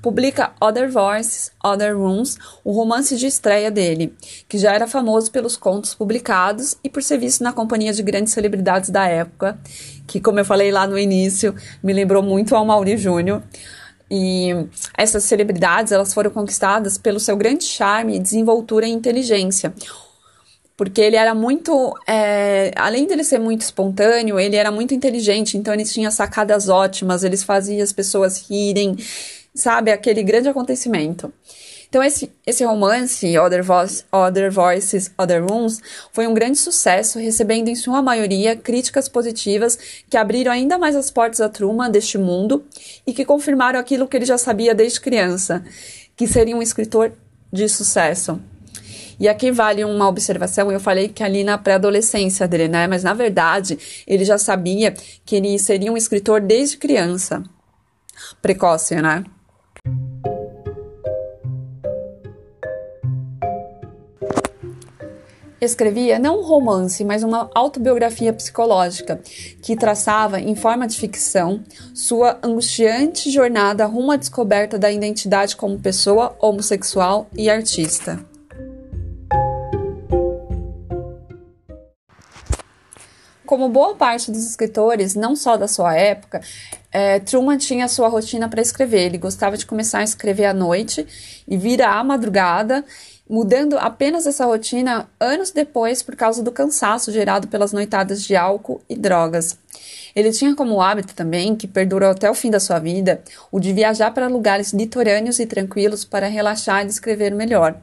publica 0.00 0.52
Other 0.60 0.90
Voices, 0.90 1.52
Other 1.62 1.96
Rooms, 1.96 2.38
o 2.64 2.72
romance 2.72 3.16
de 3.16 3.26
estreia 3.26 3.70
dele, 3.70 4.14
que 4.48 4.58
já 4.58 4.72
era 4.72 4.86
famoso 4.86 5.30
pelos 5.30 5.56
contos 5.56 5.94
publicados 5.94 6.76
e 6.82 6.88
por 6.88 7.02
ser 7.02 7.18
visto 7.18 7.44
na 7.44 7.52
companhia 7.52 7.92
de 7.92 8.02
grandes 8.02 8.32
celebridades 8.32 8.90
da 8.90 9.06
época, 9.06 9.58
que, 10.06 10.20
como 10.20 10.40
eu 10.40 10.44
falei 10.44 10.72
lá 10.72 10.86
no 10.86 10.98
início, 10.98 11.54
me 11.82 11.92
lembrou 11.92 12.22
muito 12.22 12.56
ao 12.56 12.64
Mauri 12.64 12.96
Júnior. 12.96 13.42
E 14.10 14.48
essas 14.98 15.22
celebridades 15.22 15.92
elas 15.92 16.12
foram 16.12 16.32
conquistadas 16.32 16.98
pelo 16.98 17.20
seu 17.20 17.36
grande 17.36 17.62
charme, 17.62 18.18
desenvoltura 18.18 18.84
e 18.86 18.90
inteligência 18.90 19.72
porque 20.80 21.02
ele 21.02 21.16
era 21.16 21.34
muito, 21.34 21.94
é, 22.06 22.70
além 22.74 23.06
dele 23.06 23.22
ser 23.22 23.38
muito 23.38 23.60
espontâneo, 23.60 24.40
ele 24.40 24.56
era 24.56 24.70
muito 24.70 24.94
inteligente, 24.94 25.58
então 25.58 25.74
ele 25.74 25.84
tinha 25.84 26.10
sacadas 26.10 26.70
ótimas, 26.70 27.22
eles 27.22 27.42
faziam 27.42 27.82
as 27.82 27.92
pessoas 27.92 28.48
rirem, 28.48 28.96
sabe, 29.54 29.92
aquele 29.92 30.22
grande 30.22 30.48
acontecimento. 30.48 31.30
Então 31.86 32.02
esse, 32.02 32.32
esse 32.46 32.64
romance, 32.64 33.36
Other, 33.36 33.62
Other 34.10 34.50
Voices, 34.50 35.10
Other 35.18 35.44
Rooms, 35.44 35.82
foi 36.14 36.26
um 36.26 36.32
grande 36.32 36.56
sucesso, 36.56 37.18
recebendo 37.18 37.68
em 37.68 37.74
sua 37.74 38.00
maioria 38.00 38.56
críticas 38.56 39.06
positivas 39.06 39.78
que 40.08 40.16
abriram 40.16 40.50
ainda 40.50 40.78
mais 40.78 40.96
as 40.96 41.10
portas 41.10 41.42
a 41.42 41.50
Truman 41.50 41.90
deste 41.90 42.16
mundo 42.16 42.64
e 43.06 43.12
que 43.12 43.26
confirmaram 43.26 43.78
aquilo 43.78 44.08
que 44.08 44.16
ele 44.16 44.24
já 44.24 44.38
sabia 44.38 44.74
desde 44.74 44.98
criança, 44.98 45.62
que 46.16 46.26
seria 46.26 46.56
um 46.56 46.62
escritor 46.62 47.12
de 47.52 47.68
sucesso. 47.68 48.40
E 49.20 49.28
aqui 49.28 49.52
vale 49.52 49.84
uma 49.84 50.08
observação, 50.08 50.72
eu 50.72 50.80
falei 50.80 51.08
que 51.08 51.22
ali 51.22 51.44
na 51.44 51.58
pré-adolescência 51.58 52.48
dele, 52.48 52.68
né? 52.68 52.86
Mas 52.86 53.04
na 53.04 53.12
verdade, 53.12 53.78
ele 54.06 54.24
já 54.24 54.38
sabia 54.38 54.94
que 55.26 55.36
ele 55.36 55.58
seria 55.58 55.92
um 55.92 55.96
escritor 55.96 56.40
desde 56.40 56.78
criança. 56.78 57.42
Precoce, 58.40 58.94
né? 58.96 59.22
escrevia 65.60 66.18
não 66.18 66.40
um 66.40 66.42
romance, 66.42 67.04
mas 67.04 67.22
uma 67.22 67.50
autobiografia 67.54 68.32
psicológica 68.32 69.20
que 69.60 69.76
traçava, 69.76 70.40
em 70.40 70.54
forma 70.54 70.86
de 70.86 70.98
ficção, 70.98 71.62
sua 71.94 72.38
angustiante 72.42 73.30
jornada 73.30 73.84
rumo 73.84 74.12
à 74.12 74.16
descoberta 74.16 74.78
da 74.78 74.90
identidade 74.90 75.56
como 75.56 75.78
pessoa 75.78 76.34
homossexual 76.40 77.28
e 77.36 77.50
artista. 77.50 78.29
Como 83.50 83.68
boa 83.68 83.96
parte 83.96 84.30
dos 84.30 84.48
escritores, 84.48 85.16
não 85.16 85.34
só 85.34 85.56
da 85.56 85.66
sua 85.66 85.96
época, 85.96 86.40
é, 86.92 87.18
Truman 87.18 87.58
tinha 87.58 87.88
sua 87.88 88.06
rotina 88.06 88.48
para 88.48 88.62
escrever. 88.62 89.06
Ele 89.06 89.18
gostava 89.18 89.56
de 89.56 89.66
começar 89.66 89.98
a 89.98 90.04
escrever 90.04 90.44
à 90.44 90.54
noite 90.54 91.04
e 91.48 91.56
vir 91.56 91.82
à 91.82 92.04
madrugada, 92.04 92.84
mudando 93.28 93.76
apenas 93.76 94.24
essa 94.24 94.46
rotina 94.46 95.08
anos 95.18 95.50
depois 95.50 96.00
por 96.00 96.14
causa 96.14 96.44
do 96.44 96.52
cansaço 96.52 97.10
gerado 97.10 97.48
pelas 97.48 97.72
noitadas 97.72 98.22
de 98.22 98.36
álcool 98.36 98.80
e 98.88 98.94
drogas. 98.94 99.58
Ele 100.14 100.30
tinha 100.30 100.54
como 100.54 100.80
hábito 100.80 101.12
também, 101.12 101.56
que 101.56 101.66
perdurou 101.66 102.10
até 102.10 102.30
o 102.30 102.34
fim 102.34 102.52
da 102.52 102.60
sua 102.60 102.78
vida, 102.78 103.20
o 103.50 103.58
de 103.58 103.72
viajar 103.72 104.12
para 104.12 104.28
lugares 104.28 104.72
litorâneos 104.72 105.40
e 105.40 105.46
tranquilos 105.46 106.04
para 106.04 106.28
relaxar 106.28 106.84
e 106.84 106.88
escrever 106.88 107.34
melhor. 107.34 107.76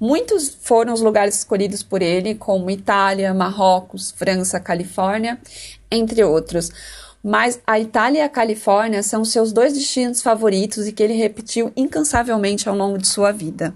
Muitos 0.00 0.48
foram 0.62 0.92
os 0.92 1.00
lugares 1.00 1.36
escolhidos 1.36 1.82
por 1.82 2.02
ele, 2.02 2.34
como 2.34 2.70
Itália, 2.70 3.32
Marrocos, 3.32 4.10
França, 4.10 4.60
Califórnia, 4.60 5.38
entre 5.90 6.22
outros. 6.24 6.70
Mas 7.22 7.58
a 7.66 7.80
Itália 7.80 8.18
e 8.18 8.22
a 8.22 8.28
Califórnia 8.28 9.02
são 9.02 9.24
seus 9.24 9.50
dois 9.52 9.72
destinos 9.72 10.20
favoritos 10.20 10.86
e 10.86 10.92
que 10.92 11.02
ele 11.02 11.14
repetiu 11.14 11.72
incansavelmente 11.74 12.68
ao 12.68 12.76
longo 12.76 12.98
de 12.98 13.06
sua 13.06 13.32
vida. 13.32 13.72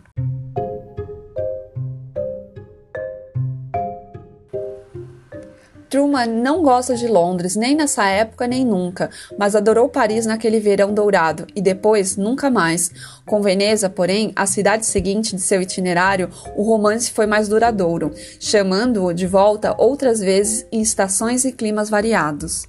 Truman 5.88 6.26
não 6.26 6.62
gosta 6.62 6.95
de 6.95 7.07
Londres, 7.07 7.57
nem 7.57 7.75
nessa 7.75 8.07
época 8.07 8.47
nem 8.47 8.64
nunca, 8.64 9.11
mas 9.38 9.54
adorou 9.54 9.88
Paris 9.88 10.26
naquele 10.26 10.61
verão 10.61 10.92
dourado 10.92 11.47
e 11.54 11.61
depois 11.61 12.16
nunca 12.16 12.50
mais. 12.50 12.90
Com 13.25 13.40
Veneza, 13.40 13.88
porém, 13.88 14.33
a 14.37 14.47
cidade 14.47 14.85
seguinte 14.85 15.35
de 15.35 15.42
seu 15.42 15.62
itinerário, 15.62 16.30
o 16.57 16.62
romance 16.62 17.11
foi 17.11 17.26
mais 17.26 17.49
duradouro, 17.49 18.12
chamando-o 18.38 19.12
de 19.12 19.26
volta 19.26 19.75
outras 19.78 20.21
vezes 20.21 20.66
em 20.71 20.80
estações 20.80 21.45
e 21.45 21.52
climas 21.52 21.88
variados. 21.88 22.66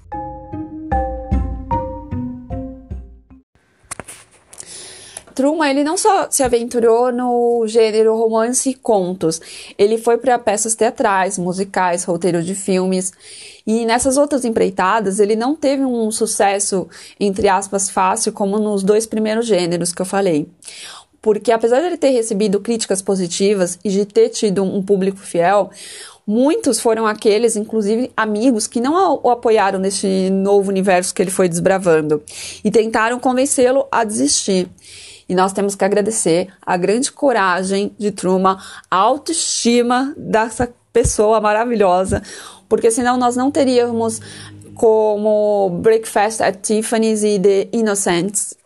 Truman, 5.40 5.70
ele 5.70 5.86
não 5.86 5.96
só 5.96 6.28
se 6.30 6.44
aventurou 6.44 7.14
no 7.14 7.66
gênero 7.66 8.14
romance 8.14 8.72
e 8.72 8.74
contos, 8.74 9.40
ele 9.78 9.98
foi 9.98 10.18
para 10.18 10.38
peças 10.38 10.76
teatrais, 10.76 11.38
musicais, 11.38 12.04
roteiro 12.04 12.44
de 12.44 12.54
filmes. 12.54 13.14
E 13.66 13.86
nessas 13.86 14.18
outras 14.18 14.44
empreitadas, 14.44 15.18
ele 15.18 15.38
não 15.38 15.56
teve 15.56 15.86
um 15.86 16.12
sucesso, 16.12 16.90
entre 17.18 17.48
aspas, 17.48 17.90
fácil, 17.90 18.34
como 18.34 18.60
nos 18.60 18.84
dois 18.84 19.06
primeiros 19.06 19.46
gêneros 19.46 19.94
que 19.94 20.02
eu 20.02 20.06
falei. 20.06 20.46
Porque 21.22 21.54
apesar 21.54 21.80
de 21.80 21.86
ele 21.86 21.98
ter 21.98 22.10
recebido 22.10 22.60
críticas 22.60 23.02
positivas 23.02 23.80
e 23.82 23.90
de 23.90 24.06
ter 24.06 24.28
tido 24.28 24.62
um 24.62 24.84
público 24.84 25.20
fiel, 25.20 25.70
Muitos 26.32 26.80
foram 26.80 27.08
aqueles, 27.08 27.56
inclusive 27.56 28.12
amigos, 28.16 28.68
que 28.68 28.80
não 28.80 29.20
o 29.24 29.32
apoiaram 29.32 29.80
nesse 29.80 30.30
novo 30.30 30.70
universo 30.70 31.12
que 31.12 31.24
ele 31.24 31.32
foi 31.32 31.50
desbravando 31.50 32.22
e 32.64 32.70
tentaram 32.70 33.20
convencê-lo 33.20 33.88
a 33.92 34.04
desistir. 34.04 34.70
E 35.30 35.36
nós 35.36 35.54
temos 35.54 35.76
que 35.76 35.86
agradecer 35.86 36.48
a 36.66 36.76
grande 36.76 37.12
coragem 37.12 37.96
de 38.00 38.12
Truman, 38.12 38.58
a 38.90 38.96
autoestima 38.96 40.12
dessa 40.18 40.74
pessoa 40.92 41.40
maravilhosa, 41.40 42.24
porque 42.68 42.90
senão 42.90 43.16
nós 43.16 43.36
não 43.36 43.52
teríamos 43.52 44.20
como 44.74 45.70
Breakfast 45.84 46.42
at 46.42 46.58
Tiffany's 46.64 47.22
e 47.22 47.40
The 47.40 47.68
Innocents. 47.72 48.58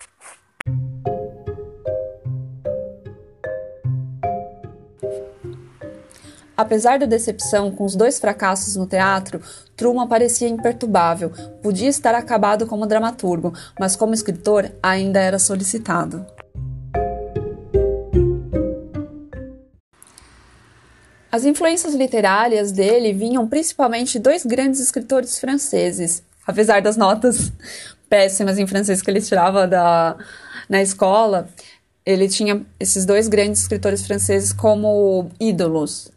Apesar 6.56 7.00
da 7.00 7.06
decepção 7.06 7.72
com 7.72 7.84
os 7.84 7.96
dois 7.96 8.20
fracassos 8.20 8.76
no 8.76 8.86
teatro, 8.86 9.42
Truman 9.76 10.08
parecia 10.08 10.48
imperturbável, 10.48 11.32
podia 11.62 11.90
estar 11.90 12.14
acabado 12.16 12.68
como 12.68 12.86
dramaturgo, 12.86 13.52
mas 13.78 13.96
como 13.96 14.14
escritor 14.14 14.72
ainda 14.82 15.20
era 15.20 15.40
solicitado. 15.40 16.26
As 21.34 21.46
influências 21.46 21.96
literárias 21.96 22.72
dele 22.72 23.12
vinham 23.12 23.48
principalmente 23.48 24.12
de 24.12 24.20
dois 24.20 24.46
grandes 24.46 24.80
escritores 24.80 25.40
franceses, 25.40 26.22
apesar 26.46 26.80
das 26.80 26.96
notas 26.96 27.52
péssimas 28.08 28.60
em 28.60 28.68
francês 28.68 29.02
que 29.02 29.10
ele 29.10 29.20
tirava 29.20 29.68
da, 29.68 30.16
na 30.70 30.80
escola, 30.80 31.50
ele 32.06 32.30
tinha 32.30 32.64
esses 32.80 33.04
dois 33.04 33.28
grandes 33.28 33.62
escritores 33.62 34.06
franceses 34.06 34.54
como 34.54 35.32
ídolos, 35.40 36.12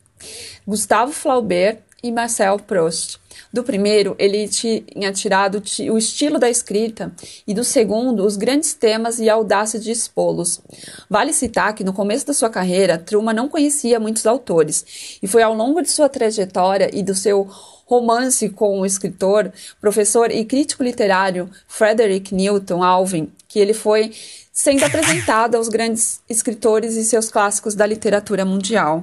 Gustave 0.66 1.14
Flaubert 1.14 1.78
e 2.02 2.12
Marcel 2.12 2.58
Proust. 2.58 3.18
Do 3.52 3.62
primeiro, 3.62 4.14
ele 4.18 4.48
tinha 4.48 5.12
tirado 5.12 5.62
o 5.90 5.98
estilo 5.98 6.38
da 6.38 6.48
escrita, 6.48 7.12
e 7.46 7.52
do 7.52 7.64
segundo, 7.64 8.24
os 8.24 8.36
grandes 8.36 8.74
temas 8.74 9.18
e 9.18 9.28
a 9.28 9.34
audácia 9.34 9.78
de 9.78 9.90
expô-los. 9.90 10.60
Vale 11.08 11.32
citar 11.32 11.74
que 11.74 11.84
no 11.84 11.92
começo 11.92 12.26
da 12.26 12.32
sua 12.34 12.50
carreira, 12.50 12.98
Truman 12.98 13.34
não 13.34 13.48
conhecia 13.48 14.00
muitos 14.00 14.26
autores, 14.26 15.18
e 15.22 15.26
foi 15.26 15.42
ao 15.42 15.54
longo 15.54 15.82
de 15.82 15.90
sua 15.90 16.08
trajetória 16.08 16.90
e 16.92 17.02
do 17.02 17.14
seu 17.14 17.48
romance 17.86 18.48
com 18.48 18.80
o 18.80 18.86
escritor, 18.86 19.52
professor 19.80 20.30
e 20.30 20.44
crítico 20.44 20.82
literário 20.82 21.48
Frederick 21.68 22.34
Newton 22.34 22.82
Alvin 22.82 23.30
que 23.56 23.60
ele 23.60 23.72
foi 23.72 24.12
sendo 24.52 24.84
apresentado 24.84 25.54
aos 25.54 25.70
grandes 25.70 26.20
escritores 26.28 26.94
e 26.94 27.04
seus 27.04 27.30
clássicos 27.30 27.74
da 27.74 27.86
literatura 27.86 28.44
mundial. 28.44 29.02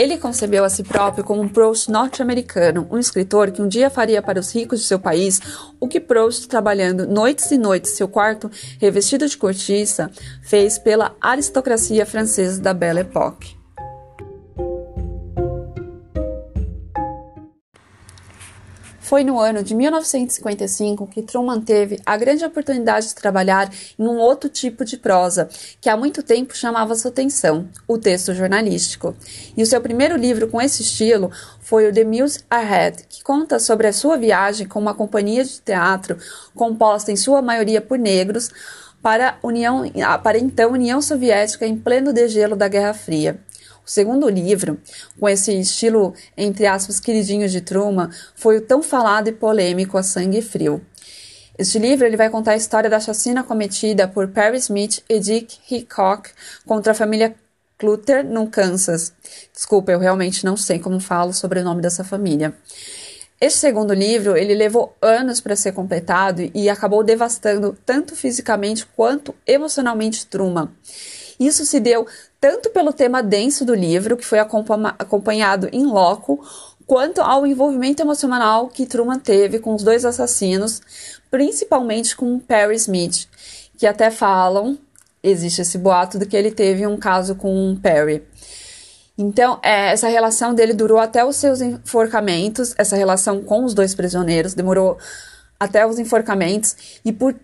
Ele 0.00 0.16
concebeu 0.16 0.64
a 0.64 0.70
si 0.70 0.82
próprio 0.82 1.22
como 1.22 1.42
um 1.42 1.48
Proust 1.48 1.90
norte-americano, 1.90 2.88
um 2.90 2.96
escritor 2.96 3.50
que 3.50 3.60
um 3.60 3.68
dia 3.68 3.90
faria 3.90 4.22
para 4.22 4.40
os 4.40 4.50
ricos 4.50 4.80
de 4.80 4.86
seu 4.86 4.98
país 4.98 5.42
o 5.78 5.86
que 5.86 6.00
Proust, 6.00 6.48
trabalhando 6.48 7.06
noites 7.06 7.50
e 7.50 7.58
noites 7.58 7.90
seu 7.90 8.08
quarto 8.08 8.50
revestido 8.80 9.28
de 9.28 9.36
cortiça, 9.36 10.10
fez 10.40 10.78
pela 10.78 11.14
aristocracia 11.20 12.06
francesa 12.06 12.62
da 12.62 12.72
Belle 12.72 13.00
Époque. 13.00 13.59
Foi 19.10 19.24
no 19.24 19.40
ano 19.40 19.60
de 19.64 19.74
1955 19.74 21.08
que 21.08 21.20
Truman 21.20 21.60
teve 21.60 21.98
a 22.06 22.16
grande 22.16 22.44
oportunidade 22.44 23.08
de 23.08 23.14
trabalhar 23.16 23.68
em 23.98 24.06
um 24.06 24.18
outro 24.18 24.48
tipo 24.48 24.84
de 24.84 24.96
prosa, 24.96 25.48
que 25.80 25.90
há 25.90 25.96
muito 25.96 26.22
tempo 26.22 26.56
chamava 26.56 26.94
sua 26.94 27.10
atenção, 27.10 27.68
o 27.88 27.98
texto 27.98 28.32
jornalístico. 28.32 29.12
E 29.56 29.64
o 29.64 29.66
seu 29.66 29.80
primeiro 29.80 30.16
livro 30.16 30.46
com 30.46 30.62
esse 30.62 30.82
estilo 30.82 31.28
foi 31.60 31.88
o 31.88 31.92
The 31.92 32.04
Muse 32.04 32.44
Ahead, 32.48 33.02
que 33.08 33.20
conta 33.24 33.58
sobre 33.58 33.88
a 33.88 33.92
sua 33.92 34.16
viagem 34.16 34.68
com 34.68 34.78
uma 34.78 34.94
companhia 34.94 35.42
de 35.42 35.60
teatro 35.60 36.16
composta 36.54 37.10
em 37.10 37.16
sua 37.16 37.42
maioria 37.42 37.80
por 37.80 37.98
negros 37.98 38.48
para, 39.02 39.40
União, 39.42 39.82
para 40.22 40.38
então 40.38 40.70
União 40.70 41.02
Soviética 41.02 41.66
em 41.66 41.76
pleno 41.76 42.12
degelo 42.12 42.54
da 42.54 42.68
Guerra 42.68 42.94
Fria. 42.94 43.40
O 43.90 43.92
segundo 43.92 44.28
livro, 44.28 44.78
com 45.18 45.28
esse 45.28 45.52
estilo, 45.58 46.14
entre 46.36 46.64
aspas, 46.64 47.00
queridinho 47.00 47.48
de 47.48 47.60
Truman, 47.60 48.08
foi 48.36 48.58
o 48.58 48.60
tão 48.60 48.84
falado 48.84 49.26
e 49.26 49.32
polêmico 49.32 49.98
A 49.98 50.02
Sangue 50.04 50.40
Frio. 50.42 50.80
Este 51.58 51.76
livro 51.76 52.06
ele 52.06 52.16
vai 52.16 52.30
contar 52.30 52.52
a 52.52 52.56
história 52.56 52.88
da 52.88 53.00
chacina 53.00 53.42
cometida 53.42 54.06
por 54.06 54.28
Perry 54.28 54.58
Smith 54.58 55.02
e 55.08 55.18
Dick 55.18 55.58
Hickok 55.68 56.30
contra 56.64 56.92
a 56.92 56.94
família 56.94 57.34
Clutter, 57.76 58.24
no 58.24 58.46
Kansas. 58.46 59.12
Desculpa, 59.52 59.90
eu 59.90 59.98
realmente 59.98 60.44
não 60.44 60.56
sei 60.56 60.78
como 60.78 61.00
falo 61.00 61.32
sobre 61.32 61.58
o 61.58 61.64
nome 61.64 61.82
dessa 61.82 62.04
família. 62.04 62.54
Este 63.40 63.58
segundo 63.58 63.92
livro, 63.92 64.36
ele 64.36 64.54
levou 64.54 64.96
anos 65.02 65.40
para 65.40 65.56
ser 65.56 65.72
completado 65.72 66.48
e 66.54 66.70
acabou 66.70 67.02
devastando 67.02 67.76
tanto 67.84 68.14
fisicamente 68.14 68.86
quanto 68.94 69.34
emocionalmente 69.44 70.28
Truman. 70.28 70.70
Isso 71.40 71.64
se 71.64 71.80
deu 71.80 72.06
tanto 72.40 72.70
pelo 72.70 72.92
tema 72.92 73.22
denso 73.22 73.64
do 73.64 73.74
livro, 73.74 74.16
que 74.16 74.24
foi 74.24 74.38
acompanhado 74.38 75.68
em 75.72 75.84
loco, 75.84 76.42
quanto 76.86 77.20
ao 77.20 77.46
envolvimento 77.46 78.02
emocional 78.02 78.68
que 78.68 78.86
Truman 78.86 79.18
teve 79.18 79.58
com 79.58 79.74
os 79.74 79.82
dois 79.82 80.04
assassinos, 80.04 80.80
principalmente 81.30 82.16
com 82.16 82.38
Perry 82.38 82.76
Smith, 82.76 83.28
que 83.76 83.86
até 83.86 84.10
falam, 84.10 84.78
existe 85.22 85.60
esse 85.60 85.76
boato 85.78 86.18
de 86.18 86.26
que 86.26 86.36
ele 86.36 86.50
teve 86.50 86.86
um 86.86 86.96
caso 86.96 87.34
com 87.34 87.76
Perry. 87.80 88.24
Então, 89.16 89.60
é, 89.62 89.92
essa 89.92 90.08
relação 90.08 90.54
dele 90.54 90.72
durou 90.72 90.98
até 90.98 91.22
os 91.24 91.36
seus 91.36 91.60
enforcamentos, 91.60 92.74
essa 92.78 92.96
relação 92.96 93.42
com 93.42 93.64
os 93.64 93.74
dois 93.74 93.94
prisioneiros 93.94 94.54
demorou 94.54 94.96
até 95.58 95.86
os 95.86 95.98
enforcamentos 95.98 96.74
e 97.04 97.12
por 97.12 97.36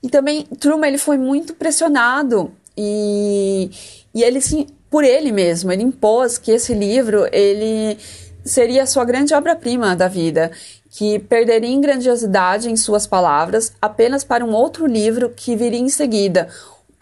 e 0.00 0.08
também 0.08 0.44
Truman 0.60 0.86
ele 0.86 0.98
foi 0.98 1.18
muito 1.18 1.54
pressionado 1.54 2.52
e, 2.76 3.70
e 4.14 4.22
ele 4.22 4.40
sim, 4.40 4.66
por 4.90 5.04
ele 5.04 5.32
mesmo, 5.32 5.72
ele 5.72 5.82
impôs 5.82 6.38
que 6.38 6.50
esse 6.50 6.74
livro 6.74 7.26
ele 7.32 7.98
seria 8.44 8.82
a 8.82 8.86
sua 8.86 9.04
grande 9.04 9.34
obra-prima 9.34 9.96
da 9.96 10.06
vida, 10.06 10.50
que 10.90 11.18
perderia 11.18 11.70
em 11.70 11.80
grandiosidade 11.80 12.70
em 12.70 12.76
suas 12.76 13.06
palavras 13.06 13.72
apenas 13.80 14.22
para 14.22 14.44
um 14.44 14.52
outro 14.52 14.86
livro 14.86 15.30
que 15.30 15.56
viria 15.56 15.80
em 15.80 15.88
seguida, 15.88 16.48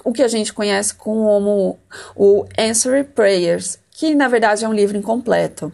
o 0.04 0.12
que 0.12 0.22
a 0.22 0.28
gente 0.28 0.52
conhece 0.52 0.94
como 0.94 1.78
o 2.16 2.46
Answer 2.58 3.04
Prayers, 3.04 3.78
que 3.90 4.14
na 4.14 4.28
verdade 4.28 4.64
é 4.64 4.68
um 4.68 4.72
livro 4.72 4.96
incompleto. 4.96 5.72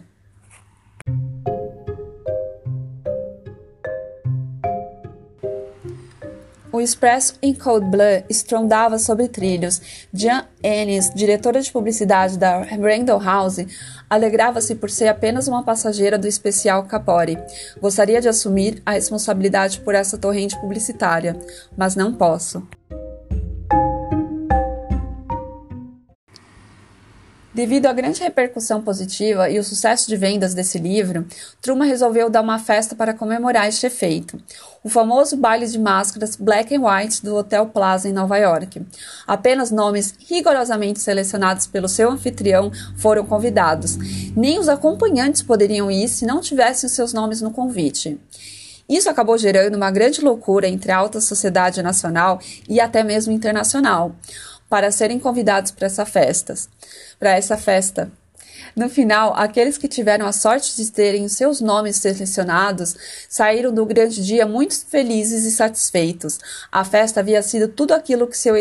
O 6.71 6.79
Expresso 6.79 7.33
em 7.41 7.53
Cold 7.53 7.89
Blood 7.89 8.25
estrondava 8.29 8.99
sobre 8.99 9.27
trilhos. 9.27 9.81
Jan 10.13 10.45
Ennis, 10.63 11.11
diretora 11.13 11.61
de 11.61 11.71
publicidade 11.71 12.37
da 12.37 12.61
Randall 12.61 13.19
House, 13.19 13.65
alegrava-se 14.07 14.75
por 14.75 14.89
ser 14.89 15.07
apenas 15.07 15.47
uma 15.47 15.63
passageira 15.63 16.17
do 16.17 16.27
especial 16.27 16.83
Capori. 16.83 17.39
Gostaria 17.81 18.21
de 18.21 18.29
assumir 18.29 18.83
a 18.85 18.91
responsabilidade 18.91 19.79
por 19.79 19.95
essa 19.95 20.17
torrente 20.17 20.59
publicitária, 20.59 21.35
mas 21.75 21.95
não 21.95 22.13
posso. 22.13 22.61
Devido 27.59 27.87
à 27.87 27.91
grande 27.91 28.21
repercussão 28.21 28.81
positiva 28.81 29.49
e 29.49 29.59
o 29.59 29.63
sucesso 29.65 30.07
de 30.07 30.15
vendas 30.15 30.53
desse 30.53 30.79
livro, 30.79 31.27
Truman 31.61 31.87
resolveu 31.87 32.29
dar 32.29 32.39
uma 32.39 32.57
festa 32.57 32.95
para 32.95 33.13
comemorar 33.13 33.67
este 33.67 33.85
efeito. 33.85 34.41
O 34.81 34.87
famoso 34.87 35.35
baile 35.35 35.67
de 35.67 35.77
máscaras 35.77 36.37
Black 36.37 36.73
and 36.73 36.81
White 36.81 37.21
do 37.21 37.35
Hotel 37.35 37.65
Plaza 37.65 38.07
em 38.07 38.13
Nova 38.13 38.37
York. 38.37 38.81
Apenas 39.27 39.71
nomes 39.71 40.13
rigorosamente 40.25 41.01
selecionados 41.01 41.67
pelo 41.67 41.89
seu 41.89 42.09
anfitrião 42.09 42.71
foram 42.95 43.25
convidados. 43.25 43.97
Nem 44.37 44.57
os 44.57 44.69
acompanhantes 44.69 45.41
poderiam 45.41 45.91
ir 45.91 46.07
se 46.07 46.25
não 46.25 46.39
tivessem 46.39 46.89
seus 46.89 47.11
nomes 47.11 47.41
no 47.41 47.51
convite. 47.51 48.17
Isso 48.87 49.09
acabou 49.09 49.37
gerando 49.37 49.75
uma 49.75 49.91
grande 49.91 50.21
loucura 50.21 50.65
entre 50.65 50.93
a 50.93 50.97
alta 50.97 51.19
sociedade 51.19 51.83
nacional 51.83 52.39
e 52.69 52.79
até 52.79 53.03
mesmo 53.03 53.33
internacional 53.33 54.15
para 54.69 54.91
serem 54.91 55.19
convidados 55.19 55.71
para 55.71 55.87
essa 55.87 56.05
festa. 56.05 56.53
Para 57.19 57.31
essa 57.31 57.57
festa. 57.57 58.11
No 58.75 58.89
final, 58.89 59.33
aqueles 59.35 59.77
que 59.77 59.87
tiveram 59.87 60.25
a 60.25 60.31
sorte 60.31 60.75
de 60.75 60.91
terem 60.91 61.27
seus 61.27 61.59
nomes 61.59 61.97
selecionados 61.97 62.95
saíram 63.27 63.73
do 63.73 63.85
grande 63.85 64.23
dia 64.23 64.45
muito 64.45 64.85
felizes 64.85 65.45
e 65.45 65.51
satisfeitos. 65.51 66.37
A 66.71 66.83
festa 66.83 67.19
havia 67.19 67.41
sido 67.41 67.67
tudo 67.67 67.93
aquilo 67.93 68.27
que 68.27 68.37
seu 68.37 68.55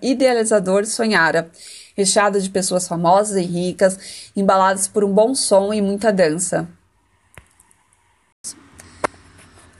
idealizador 0.00 0.86
sonhara, 0.86 1.50
recheada 1.96 2.40
de 2.40 2.48
pessoas 2.48 2.88
famosas 2.88 3.36
e 3.36 3.42
ricas, 3.42 4.30
embaladas 4.34 4.88
por 4.88 5.04
um 5.04 5.12
bom 5.12 5.34
som 5.34 5.74
e 5.74 5.82
muita 5.82 6.12
dança. 6.12 6.68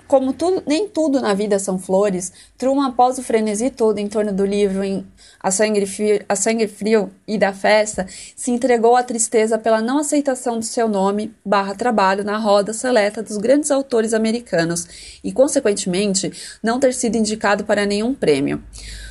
Como 0.09 0.33
tudo, 0.33 0.62
nem 0.66 0.88
tudo 0.88 1.21
na 1.21 1.35
vida 1.35 1.59
são 1.59 1.79
flores, 1.79 2.33
Truman, 2.57 2.87
após 2.87 3.18
o 3.18 3.23
frenesi 3.23 3.68
todo 3.68 3.99
em 3.99 4.09
torno 4.09 4.33
do 4.33 4.47
livro 4.47 4.83
em 4.83 5.07
a 5.38 5.51
sangue, 5.51 5.85
frio, 5.85 6.25
a 6.27 6.35
sangue 6.35 6.66
frio 6.66 7.11
e 7.27 7.37
da 7.37 7.53
festa, 7.53 8.07
se 8.35 8.51
entregou 8.51 8.97
à 8.97 9.03
tristeza 9.03 9.59
pela 9.59 9.83
não 9.83 9.99
aceitação 9.99 10.59
do 10.59 10.64
seu 10.64 10.88
nome 10.88 11.35
barra 11.44 11.75
trabalho 11.75 12.25
na 12.25 12.38
roda 12.38 12.73
seleta 12.73 13.23
dos 13.23 13.37
grandes 13.37 13.71
autores 13.71 14.14
americanos 14.14 15.21
e, 15.23 15.31
consequentemente, 15.31 16.33
não 16.62 16.81
ter 16.81 16.94
sido 16.94 17.16
indicado 17.16 17.64
para 17.64 17.85
nenhum 17.85 18.14
prêmio. 18.14 18.62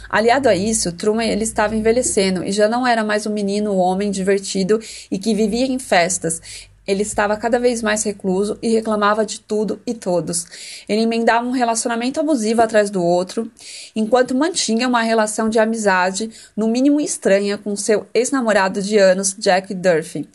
Aliado 0.09 0.49
a 0.49 0.55
isso, 0.55 0.91
Truman 0.93 1.25
ele 1.25 1.43
estava 1.43 1.75
envelhecendo 1.75 2.43
e 2.43 2.51
já 2.51 2.67
não 2.67 2.87
era 2.87 3.03
mais 3.03 3.27
um 3.27 3.31
menino 3.31 3.75
homem 3.75 4.09
divertido 4.09 4.79
e 5.11 5.19
que 5.19 5.35
vivia 5.35 5.67
em 5.67 5.77
festas. 5.77 6.41
Ele 6.87 7.03
estava 7.03 7.35
cada 7.35 7.59
vez 7.59 7.83
mais 7.83 8.03
recluso 8.03 8.57
e 8.61 8.69
reclamava 8.69 9.25
de 9.25 9.41
tudo 9.41 9.81
e 9.85 9.93
todos. 9.93 10.45
Ele 10.87 11.01
emendava 11.01 11.45
um 11.45 11.51
relacionamento 11.51 12.19
abusivo 12.19 12.61
atrás 12.61 12.89
do 12.89 13.03
outro, 13.03 13.51
enquanto 13.95 14.33
mantinha 14.33 14.87
uma 14.87 15.01
relação 15.01 15.49
de 15.49 15.59
amizade, 15.59 16.29
no 16.55 16.67
mínimo 16.67 17.01
estranha, 17.01 17.57
com 17.57 17.75
seu 17.75 18.07
ex-namorado 18.13 18.81
de 18.81 18.97
anos, 18.97 19.35
Jack 19.37 19.73
Durfee, 19.73 20.27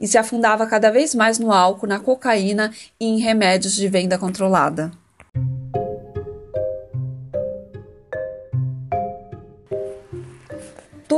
e 0.00 0.08
se 0.08 0.16
afundava 0.16 0.66
cada 0.66 0.90
vez 0.90 1.14
mais 1.14 1.38
no 1.38 1.52
álcool, 1.52 1.86
na 1.86 2.00
cocaína 2.00 2.72
e 2.98 3.04
em 3.04 3.18
remédios 3.18 3.74
de 3.74 3.86
venda 3.88 4.16
controlada. 4.16 4.90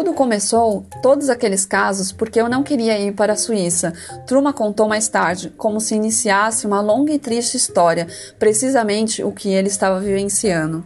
Tudo 0.00 0.14
começou, 0.14 0.86
todos 1.02 1.28
aqueles 1.28 1.66
casos, 1.66 2.10
porque 2.10 2.40
eu 2.40 2.48
não 2.48 2.62
queria 2.62 2.98
ir 2.98 3.12
para 3.12 3.34
a 3.34 3.36
Suíça. 3.36 3.92
Truma 4.26 4.50
contou 4.50 4.88
mais 4.88 5.10
tarde, 5.10 5.50
como 5.58 5.78
se 5.78 5.94
iniciasse 5.94 6.66
uma 6.66 6.80
longa 6.80 7.12
e 7.12 7.18
triste 7.18 7.58
história, 7.58 8.06
precisamente 8.38 9.22
o 9.22 9.30
que 9.30 9.50
ele 9.50 9.68
estava 9.68 10.00
vivenciando. 10.00 10.82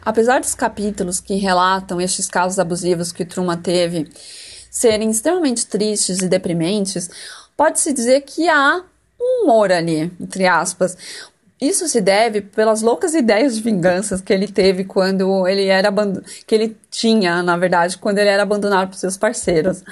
Apesar 0.00 0.38
dos 0.38 0.54
capítulos 0.54 1.18
que 1.18 1.34
relatam 1.34 2.00
estes 2.00 2.28
casos 2.28 2.60
abusivos 2.60 3.10
que 3.10 3.24
Truman 3.24 3.58
teve 3.58 4.08
serem 4.70 5.10
extremamente 5.10 5.66
tristes 5.66 6.20
e 6.20 6.28
deprimentes, 6.28 7.10
pode-se 7.56 7.92
dizer 7.92 8.20
que 8.20 8.48
há 8.48 8.80
um 9.20 9.42
humor 9.42 9.72
ali, 9.72 10.12
entre 10.20 10.46
aspas. 10.46 10.96
Isso 11.60 11.88
se 11.88 12.00
deve 12.00 12.42
pelas 12.42 12.82
loucas 12.82 13.14
ideias 13.14 13.56
de 13.56 13.62
vinganças 13.62 14.20
que 14.20 14.32
ele 14.32 14.46
teve 14.46 14.84
quando 14.84 15.46
ele 15.48 15.66
era 15.66 15.90
que 16.46 16.54
ele 16.54 16.76
tinha, 16.90 17.42
na 17.42 17.56
verdade, 17.56 17.96
quando 17.96 18.18
ele 18.18 18.28
era 18.28 18.42
abandonado 18.42 18.88
por 18.90 18.96
seus 18.96 19.16
parceiros. 19.16 19.82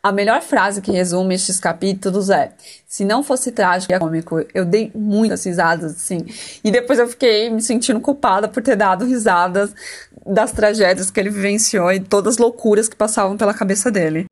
A 0.00 0.12
melhor 0.12 0.40
frase 0.40 0.80
que 0.80 0.92
resume 0.92 1.34
estes 1.34 1.58
capítulos 1.58 2.30
é: 2.30 2.52
se 2.86 3.04
não 3.04 3.24
fosse 3.24 3.50
trágico 3.50 3.92
e 3.92 3.98
cômico, 3.98 4.46
eu 4.54 4.64
dei 4.64 4.92
muitas 4.94 5.44
risadas, 5.44 5.92
assim. 5.92 6.24
E 6.62 6.70
depois 6.70 7.00
eu 7.00 7.08
fiquei 7.08 7.50
me 7.50 7.60
sentindo 7.60 8.00
culpada 8.00 8.46
por 8.46 8.62
ter 8.62 8.76
dado 8.76 9.04
risadas 9.04 9.74
das 10.24 10.52
tragédias 10.52 11.10
que 11.10 11.18
ele 11.18 11.30
vivenciou 11.30 11.90
e 11.90 11.98
todas 11.98 12.34
as 12.34 12.38
loucuras 12.38 12.88
que 12.88 12.94
passavam 12.94 13.36
pela 13.36 13.52
cabeça 13.52 13.90
dele. 13.90 14.26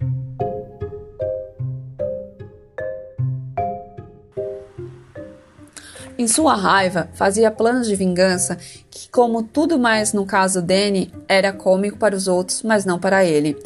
Em 6.27 6.29
sua 6.29 6.57
raiva, 6.57 7.09
fazia 7.13 7.53
planos 7.53 7.87
de 7.87 7.95
vingança 7.95 8.59
que, 8.91 9.09
como 9.11 9.45
tudo 9.45 9.79
mais 9.79 10.13
no 10.13 10.27
caso 10.27 10.61
Danny, 10.61 11.13
era 11.29 11.53
cômico 11.53 11.99
para 11.99 12.17
os 12.17 12.27
outros, 12.27 12.65
mas 12.65 12.85
não 12.85 12.99
para 12.99 13.25
ele. 13.25 13.57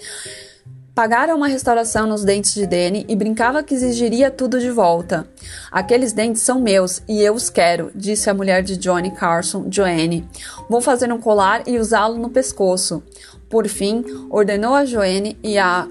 Pagara 0.94 1.34
uma 1.34 1.48
restauração 1.48 2.06
nos 2.06 2.22
dentes 2.22 2.52
de 2.52 2.66
Danny 2.66 3.06
e 3.08 3.16
brincava 3.16 3.62
que 3.62 3.72
exigiria 3.72 4.30
tudo 4.30 4.60
de 4.60 4.70
volta. 4.70 5.26
Aqueles 5.72 6.12
dentes 6.12 6.42
são 6.42 6.60
meus 6.60 7.00
e 7.08 7.22
eu 7.22 7.32
os 7.32 7.48
quero, 7.48 7.90
disse 7.94 8.28
a 8.28 8.34
mulher 8.34 8.62
de 8.62 8.76
Johnny 8.76 9.10
Carson, 9.10 9.66
Joanne. 9.70 10.28
Vou 10.68 10.82
fazer 10.82 11.10
um 11.10 11.18
colar 11.18 11.62
e 11.66 11.78
usá-lo 11.78 12.18
no 12.18 12.28
pescoço. 12.28 13.02
Por 13.48 13.68
fim, 13.68 14.04
ordenou 14.28 14.74
a 14.74 14.84
Joanne 14.84 15.38
e 15.42 15.56
a 15.56 15.88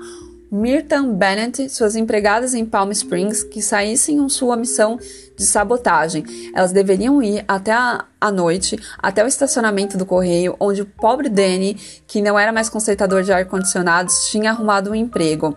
Myrtan 0.51 1.13
Bennett, 1.13 1.69
suas 1.69 1.95
empregadas 1.95 2.55
em 2.55 2.65
Palm 2.65 2.89
Springs, 2.89 3.43
que 3.43 3.61
saíssem 3.61 4.17
em 4.17 4.27
sua 4.29 4.57
missão 4.57 4.97
de 5.37 5.45
sabotagem. 5.45 6.25
Elas 6.55 6.71
deveriam 6.71 7.21
ir 7.21 7.45
até 7.47 7.71
a, 7.71 8.05
a 8.19 8.31
noite, 8.31 8.75
até 8.97 9.23
o 9.23 9.27
estacionamento 9.27 9.95
do 9.95 10.07
correio, 10.07 10.55
onde 10.59 10.81
o 10.81 10.87
pobre 10.87 11.29
Danny, 11.29 11.75
que 12.07 12.19
não 12.19 12.37
era 12.37 12.51
mais 12.51 12.67
consertador 12.67 13.21
de 13.21 13.31
ar-condicionados, 13.31 14.27
tinha 14.29 14.49
arrumado 14.49 14.89
um 14.89 14.95
emprego 14.95 15.55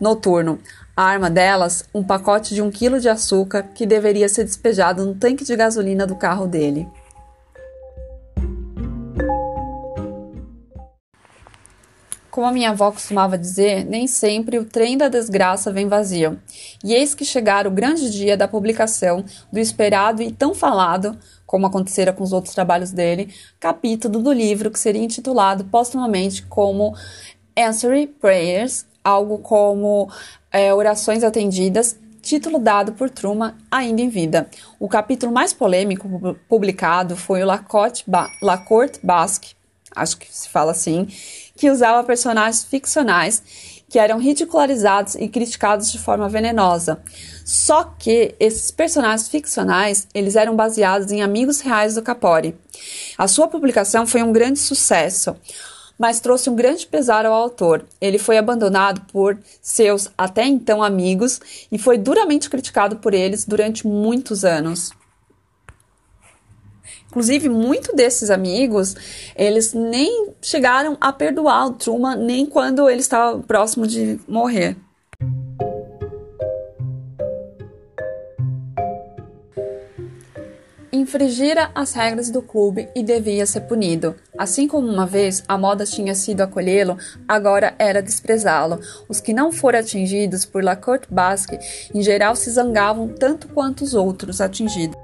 noturno. 0.00 0.58
A 0.96 1.04
arma 1.04 1.28
delas, 1.28 1.84
um 1.94 2.02
pacote 2.02 2.54
de 2.54 2.62
um 2.62 2.70
quilo 2.70 2.98
de 2.98 3.10
açúcar 3.10 3.62
que 3.74 3.84
deveria 3.84 4.28
ser 4.28 4.44
despejado 4.44 5.04
no 5.04 5.14
tanque 5.14 5.44
de 5.44 5.54
gasolina 5.54 6.06
do 6.06 6.16
carro 6.16 6.46
dele. 6.46 6.88
Como 12.30 12.46
a 12.46 12.52
minha 12.52 12.70
avó 12.70 12.92
costumava 12.92 13.36
dizer, 13.36 13.84
nem 13.84 14.06
sempre 14.06 14.58
o 14.58 14.64
trem 14.64 14.96
da 14.96 15.08
desgraça 15.08 15.72
vem 15.72 15.88
vazio. 15.88 16.38
E 16.84 16.94
eis 16.94 17.12
que 17.12 17.24
chegara 17.24 17.68
o 17.68 17.72
grande 17.72 18.10
dia 18.10 18.36
da 18.36 18.46
publicação 18.46 19.24
do 19.52 19.58
esperado 19.58 20.22
e 20.22 20.30
tão 20.30 20.54
falado, 20.54 21.18
como 21.44 21.66
acontecera 21.66 22.12
com 22.12 22.22
os 22.22 22.32
outros 22.32 22.54
trabalhos 22.54 22.92
dele, 22.92 23.34
capítulo 23.58 24.22
do 24.22 24.32
livro 24.32 24.70
que 24.70 24.78
seria 24.78 25.02
intitulado 25.02 25.64
postumamente 25.64 26.44
como 26.44 26.94
Answering 27.58 28.06
Prayers, 28.06 28.86
algo 29.02 29.38
como 29.38 30.08
é, 30.52 30.72
Orações 30.72 31.24
Atendidas, 31.24 31.98
título 32.22 32.60
dado 32.60 32.92
por 32.92 33.10
Truman 33.10 33.54
ainda 33.68 34.02
em 34.02 34.08
vida. 34.08 34.48
O 34.78 34.88
capítulo 34.88 35.32
mais 35.32 35.52
polêmico 35.52 36.36
publicado 36.48 37.16
foi 37.16 37.42
o 37.42 37.46
Lacote 37.46 38.04
ba 38.06 38.30
Basque, 39.02 39.54
acho 39.94 40.16
que 40.16 40.26
se 40.30 40.48
fala 40.48 40.72
assim, 40.72 41.08
que 41.56 41.70
usava 41.70 42.04
personagens 42.04 42.64
ficcionais 42.64 43.42
que 43.90 43.98
eram 43.98 44.18
ridicularizados 44.18 45.16
e 45.16 45.28
criticados 45.28 45.90
de 45.90 45.98
forma 45.98 46.28
venenosa. 46.28 47.02
Só 47.44 47.82
que 47.82 48.36
esses 48.38 48.70
personagens 48.70 49.28
ficcionais, 49.28 50.06
eles 50.14 50.36
eram 50.36 50.54
baseados 50.54 51.10
em 51.10 51.22
amigos 51.22 51.60
reais 51.60 51.96
do 51.96 52.02
Capori. 52.02 52.56
A 53.18 53.26
sua 53.26 53.48
publicação 53.48 54.06
foi 54.06 54.22
um 54.22 54.32
grande 54.32 54.60
sucesso, 54.60 55.34
mas 55.98 56.20
trouxe 56.20 56.48
um 56.48 56.54
grande 56.54 56.86
pesar 56.86 57.26
ao 57.26 57.32
autor. 57.34 57.84
Ele 58.00 58.16
foi 58.16 58.38
abandonado 58.38 59.02
por 59.12 59.36
seus 59.60 60.08
até 60.16 60.46
então 60.46 60.84
amigos 60.84 61.40
e 61.70 61.76
foi 61.76 61.98
duramente 61.98 62.48
criticado 62.48 62.96
por 62.96 63.12
eles 63.12 63.44
durante 63.44 63.86
muitos 63.88 64.44
anos. 64.44 64.92
Inclusive, 67.10 67.48
muitos 67.48 67.92
desses 67.94 68.30
amigos, 68.30 68.94
eles 69.34 69.74
nem 69.74 70.28
chegaram 70.40 70.96
a 71.00 71.12
perdoar 71.12 71.66
o 71.66 71.72
Truman 71.72 72.14
nem 72.14 72.46
quando 72.46 72.88
ele 72.88 73.00
estava 73.00 73.40
próximo 73.40 73.84
de 73.84 74.20
morrer. 74.28 74.76
Infringira 80.92 81.70
as 81.74 81.92
regras 81.94 82.30
do 82.30 82.42
clube 82.42 82.88
e 82.94 83.02
devia 83.02 83.44
ser 83.44 83.62
punido. 83.62 84.14
Assim 84.38 84.68
como 84.68 84.86
uma 84.86 85.06
vez 85.06 85.42
a 85.48 85.58
moda 85.58 85.84
tinha 85.84 86.14
sido 86.14 86.42
acolhê-lo, 86.42 86.96
agora 87.26 87.74
era 87.76 88.00
desprezá-lo. 88.00 88.78
Os 89.08 89.20
que 89.20 89.32
não 89.32 89.50
foram 89.50 89.80
atingidos 89.80 90.44
por 90.44 90.62
Lacourte 90.62 91.08
Basque, 91.10 91.58
em 91.92 92.02
geral, 92.02 92.36
se 92.36 92.50
zangavam 92.50 93.08
tanto 93.08 93.48
quanto 93.48 93.82
os 93.82 93.94
outros 93.94 94.40
atingidos. 94.40 94.96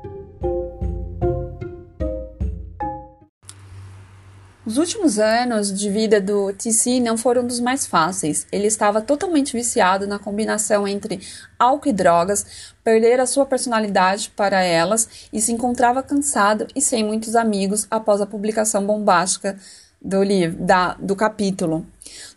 Os 4.66 4.79
últimos 4.79 5.20
anos 5.20 5.72
de 5.72 5.88
vida 5.88 6.20
do 6.20 6.52
TC 6.52 6.98
não 6.98 7.16
foram 7.16 7.46
dos 7.46 7.61
mais 7.61 7.87
fáceis. 7.87 8.48
Ele 8.50 8.66
estava 8.66 9.00
totalmente 9.00 9.52
viciado 9.52 10.09
na 10.09 10.18
combinação 10.18 10.88
entre 10.88 11.20
álcool 11.57 11.90
e 11.90 11.92
drogas, 11.92 12.74
perder 12.83 13.20
a 13.20 13.26
sua 13.26 13.46
personalidade 13.46 14.29
para 14.35 14.61
elas 14.61 15.29
e 15.33 15.40
se 15.40 15.52
encontrava 15.52 16.02
cansado 16.02 16.66
e 16.74 16.81
sem 16.81 17.05
muitos 17.05 17.37
amigos 17.37 17.87
após 17.88 18.20
a 18.20 18.26
publicação 18.26 18.85
bombástica 18.85 19.57
do 20.02 20.20
livro, 20.24 20.61
da, 20.61 20.94
do 20.94 21.14
capítulo. 21.14 21.87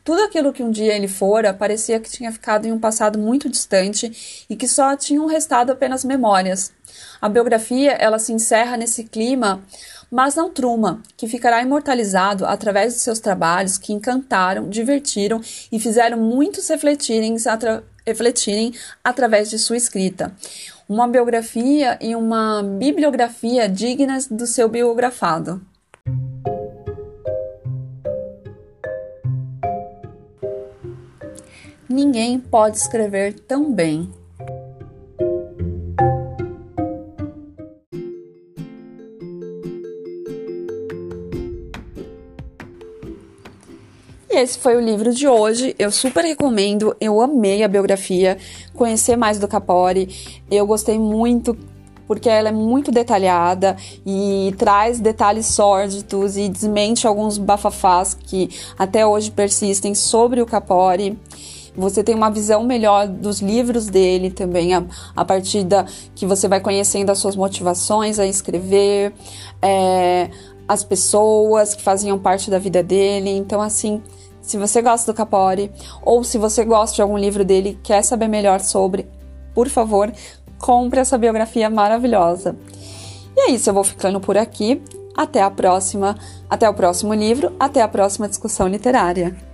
Tudo 0.03 0.21
aquilo 0.21 0.53
que 0.53 0.63
um 0.63 0.69
dia 0.69 0.95
ele 0.95 1.07
fora 1.07 1.51
parecia 1.51 1.99
que 1.99 2.11
tinha 2.11 2.31
ficado 2.31 2.67
em 2.67 2.71
um 2.71 2.79
passado 2.79 3.17
muito 3.17 3.49
distante 3.49 4.45
e 4.47 4.55
que 4.55 4.67
só 4.67 4.95
tinham 4.95 5.25
restado 5.25 5.71
apenas 5.71 6.05
memórias. 6.05 6.71
A 7.21 7.29
biografia 7.29 7.91
ela 7.93 8.19
se 8.19 8.33
encerra 8.33 8.77
nesse 8.77 9.03
clima 9.03 9.63
mas 10.12 10.36
não 10.36 10.50
Truma, 10.50 11.02
que 11.15 11.28
ficará 11.28 11.62
imortalizado 11.62 12.45
através 12.45 12.93
de 12.93 13.00
seus 13.00 13.19
trabalhos 13.19 13.78
que 13.78 13.93
encantaram, 13.93 14.67
divertiram 14.67 15.41
e 15.72 15.80
fizeram 15.80 16.17
muitos 16.17 16.67
refletirem, 16.67 17.36
atra 17.45 17.84
refletirem 18.06 18.74
através 19.04 19.50
de 19.50 19.60
sua 19.60 19.78
escrita. 19.78 20.34
Uma 20.88 21.08
biografia 21.08 22.00
e 22.02 22.15
uma 22.15 22.63
bibliografia 22.63 23.69
dignas 23.69 24.26
do 24.26 24.48
seu 24.48 24.67
biografado. 24.67 25.62
Ninguém 31.88 32.39
pode 32.39 32.78
escrever 32.78 33.34
tão 33.41 33.72
bem 33.72 34.12
esse 44.41 44.58
foi 44.58 44.75
o 44.75 44.80
livro 44.80 45.13
de 45.13 45.28
hoje. 45.28 45.75
Eu 45.78 45.91
super 45.91 46.23
recomendo. 46.23 46.95
Eu 46.99 47.19
amei 47.21 47.63
a 47.63 47.67
biografia, 47.67 48.38
conhecer 48.73 49.15
mais 49.15 49.38
do 49.38 49.47
Capori. 49.47 50.08
Eu 50.49 50.65
gostei 50.65 50.97
muito 50.97 51.58
porque 52.08 52.28
ela 52.28 52.49
é 52.49 52.52
muito 52.52 52.91
detalhada 52.91 53.78
e 54.04 54.54
traz 54.58 54.99
detalhes 54.99 55.45
sórdidos 55.45 56.38
e 56.38 56.49
desmente 56.49 57.06
alguns 57.06 57.38
bafafás 57.38 58.15
que 58.15 58.49
até 58.80 59.06
hoje 59.06 59.30
persistem 59.30 59.93
sobre 59.93 60.41
o 60.41 60.45
Capori. 60.45 61.19
Você 61.78 62.04
tem 62.04 62.15
uma 62.15 62.32
visão 62.32 62.63
melhor 62.63 63.08
dos 63.08 63.41
livros 63.41 63.86
dele 63.86 64.32
também, 64.32 64.73
a, 64.73 64.84
a 65.15 65.23
partir 65.23 65.63
da 65.63 65.86
que 66.15 66.25
você 66.25 66.47
vai 66.47 66.60
conhecendo 66.60 67.12
as 67.12 67.19
suas 67.19 67.36
motivações 67.36 68.17
a 68.17 68.25
escrever, 68.25 69.13
é, 69.62 70.32
as 70.67 70.84
pessoas 70.84 71.75
que 71.75 71.82
faziam 71.84 72.17
parte 72.17 72.49
da 72.49 72.58
vida 72.58 72.82
dele. 72.82 73.30
Então, 73.30 73.62
assim, 73.62 74.02
se 74.49 74.57
você 74.57 74.81
gosta 74.81 75.12
do 75.12 75.15
Capori 75.15 75.71
ou 76.01 76.23
se 76.23 76.38
você 76.39 76.65
gosta 76.65 76.95
de 76.95 77.01
algum 77.03 77.17
livro 77.17 77.45
dele 77.45 77.79
quer 77.83 78.01
saber 78.01 78.27
melhor 78.27 78.59
sobre, 78.62 79.07
por 79.53 79.69
favor, 79.69 80.12
compre 80.57 80.99
essa 80.99 81.17
biografia 81.17 81.69
maravilhosa. 81.69 82.55
E 83.38 83.41
é 83.41 83.51
isso, 83.51 83.69
eu 83.69 83.73
vou 83.73 83.83
ficando 83.83 84.19
por 84.19 84.38
aqui. 84.38 84.81
Até 85.15 85.41
a 85.41 85.51
próxima, 85.51 86.17
até 86.49 86.67
o 86.67 86.73
próximo 86.73 87.13
livro, 87.13 87.55
até 87.59 87.81
a 87.81 87.88
próxima 87.88 88.27
discussão 88.27 88.67
literária. 88.67 89.48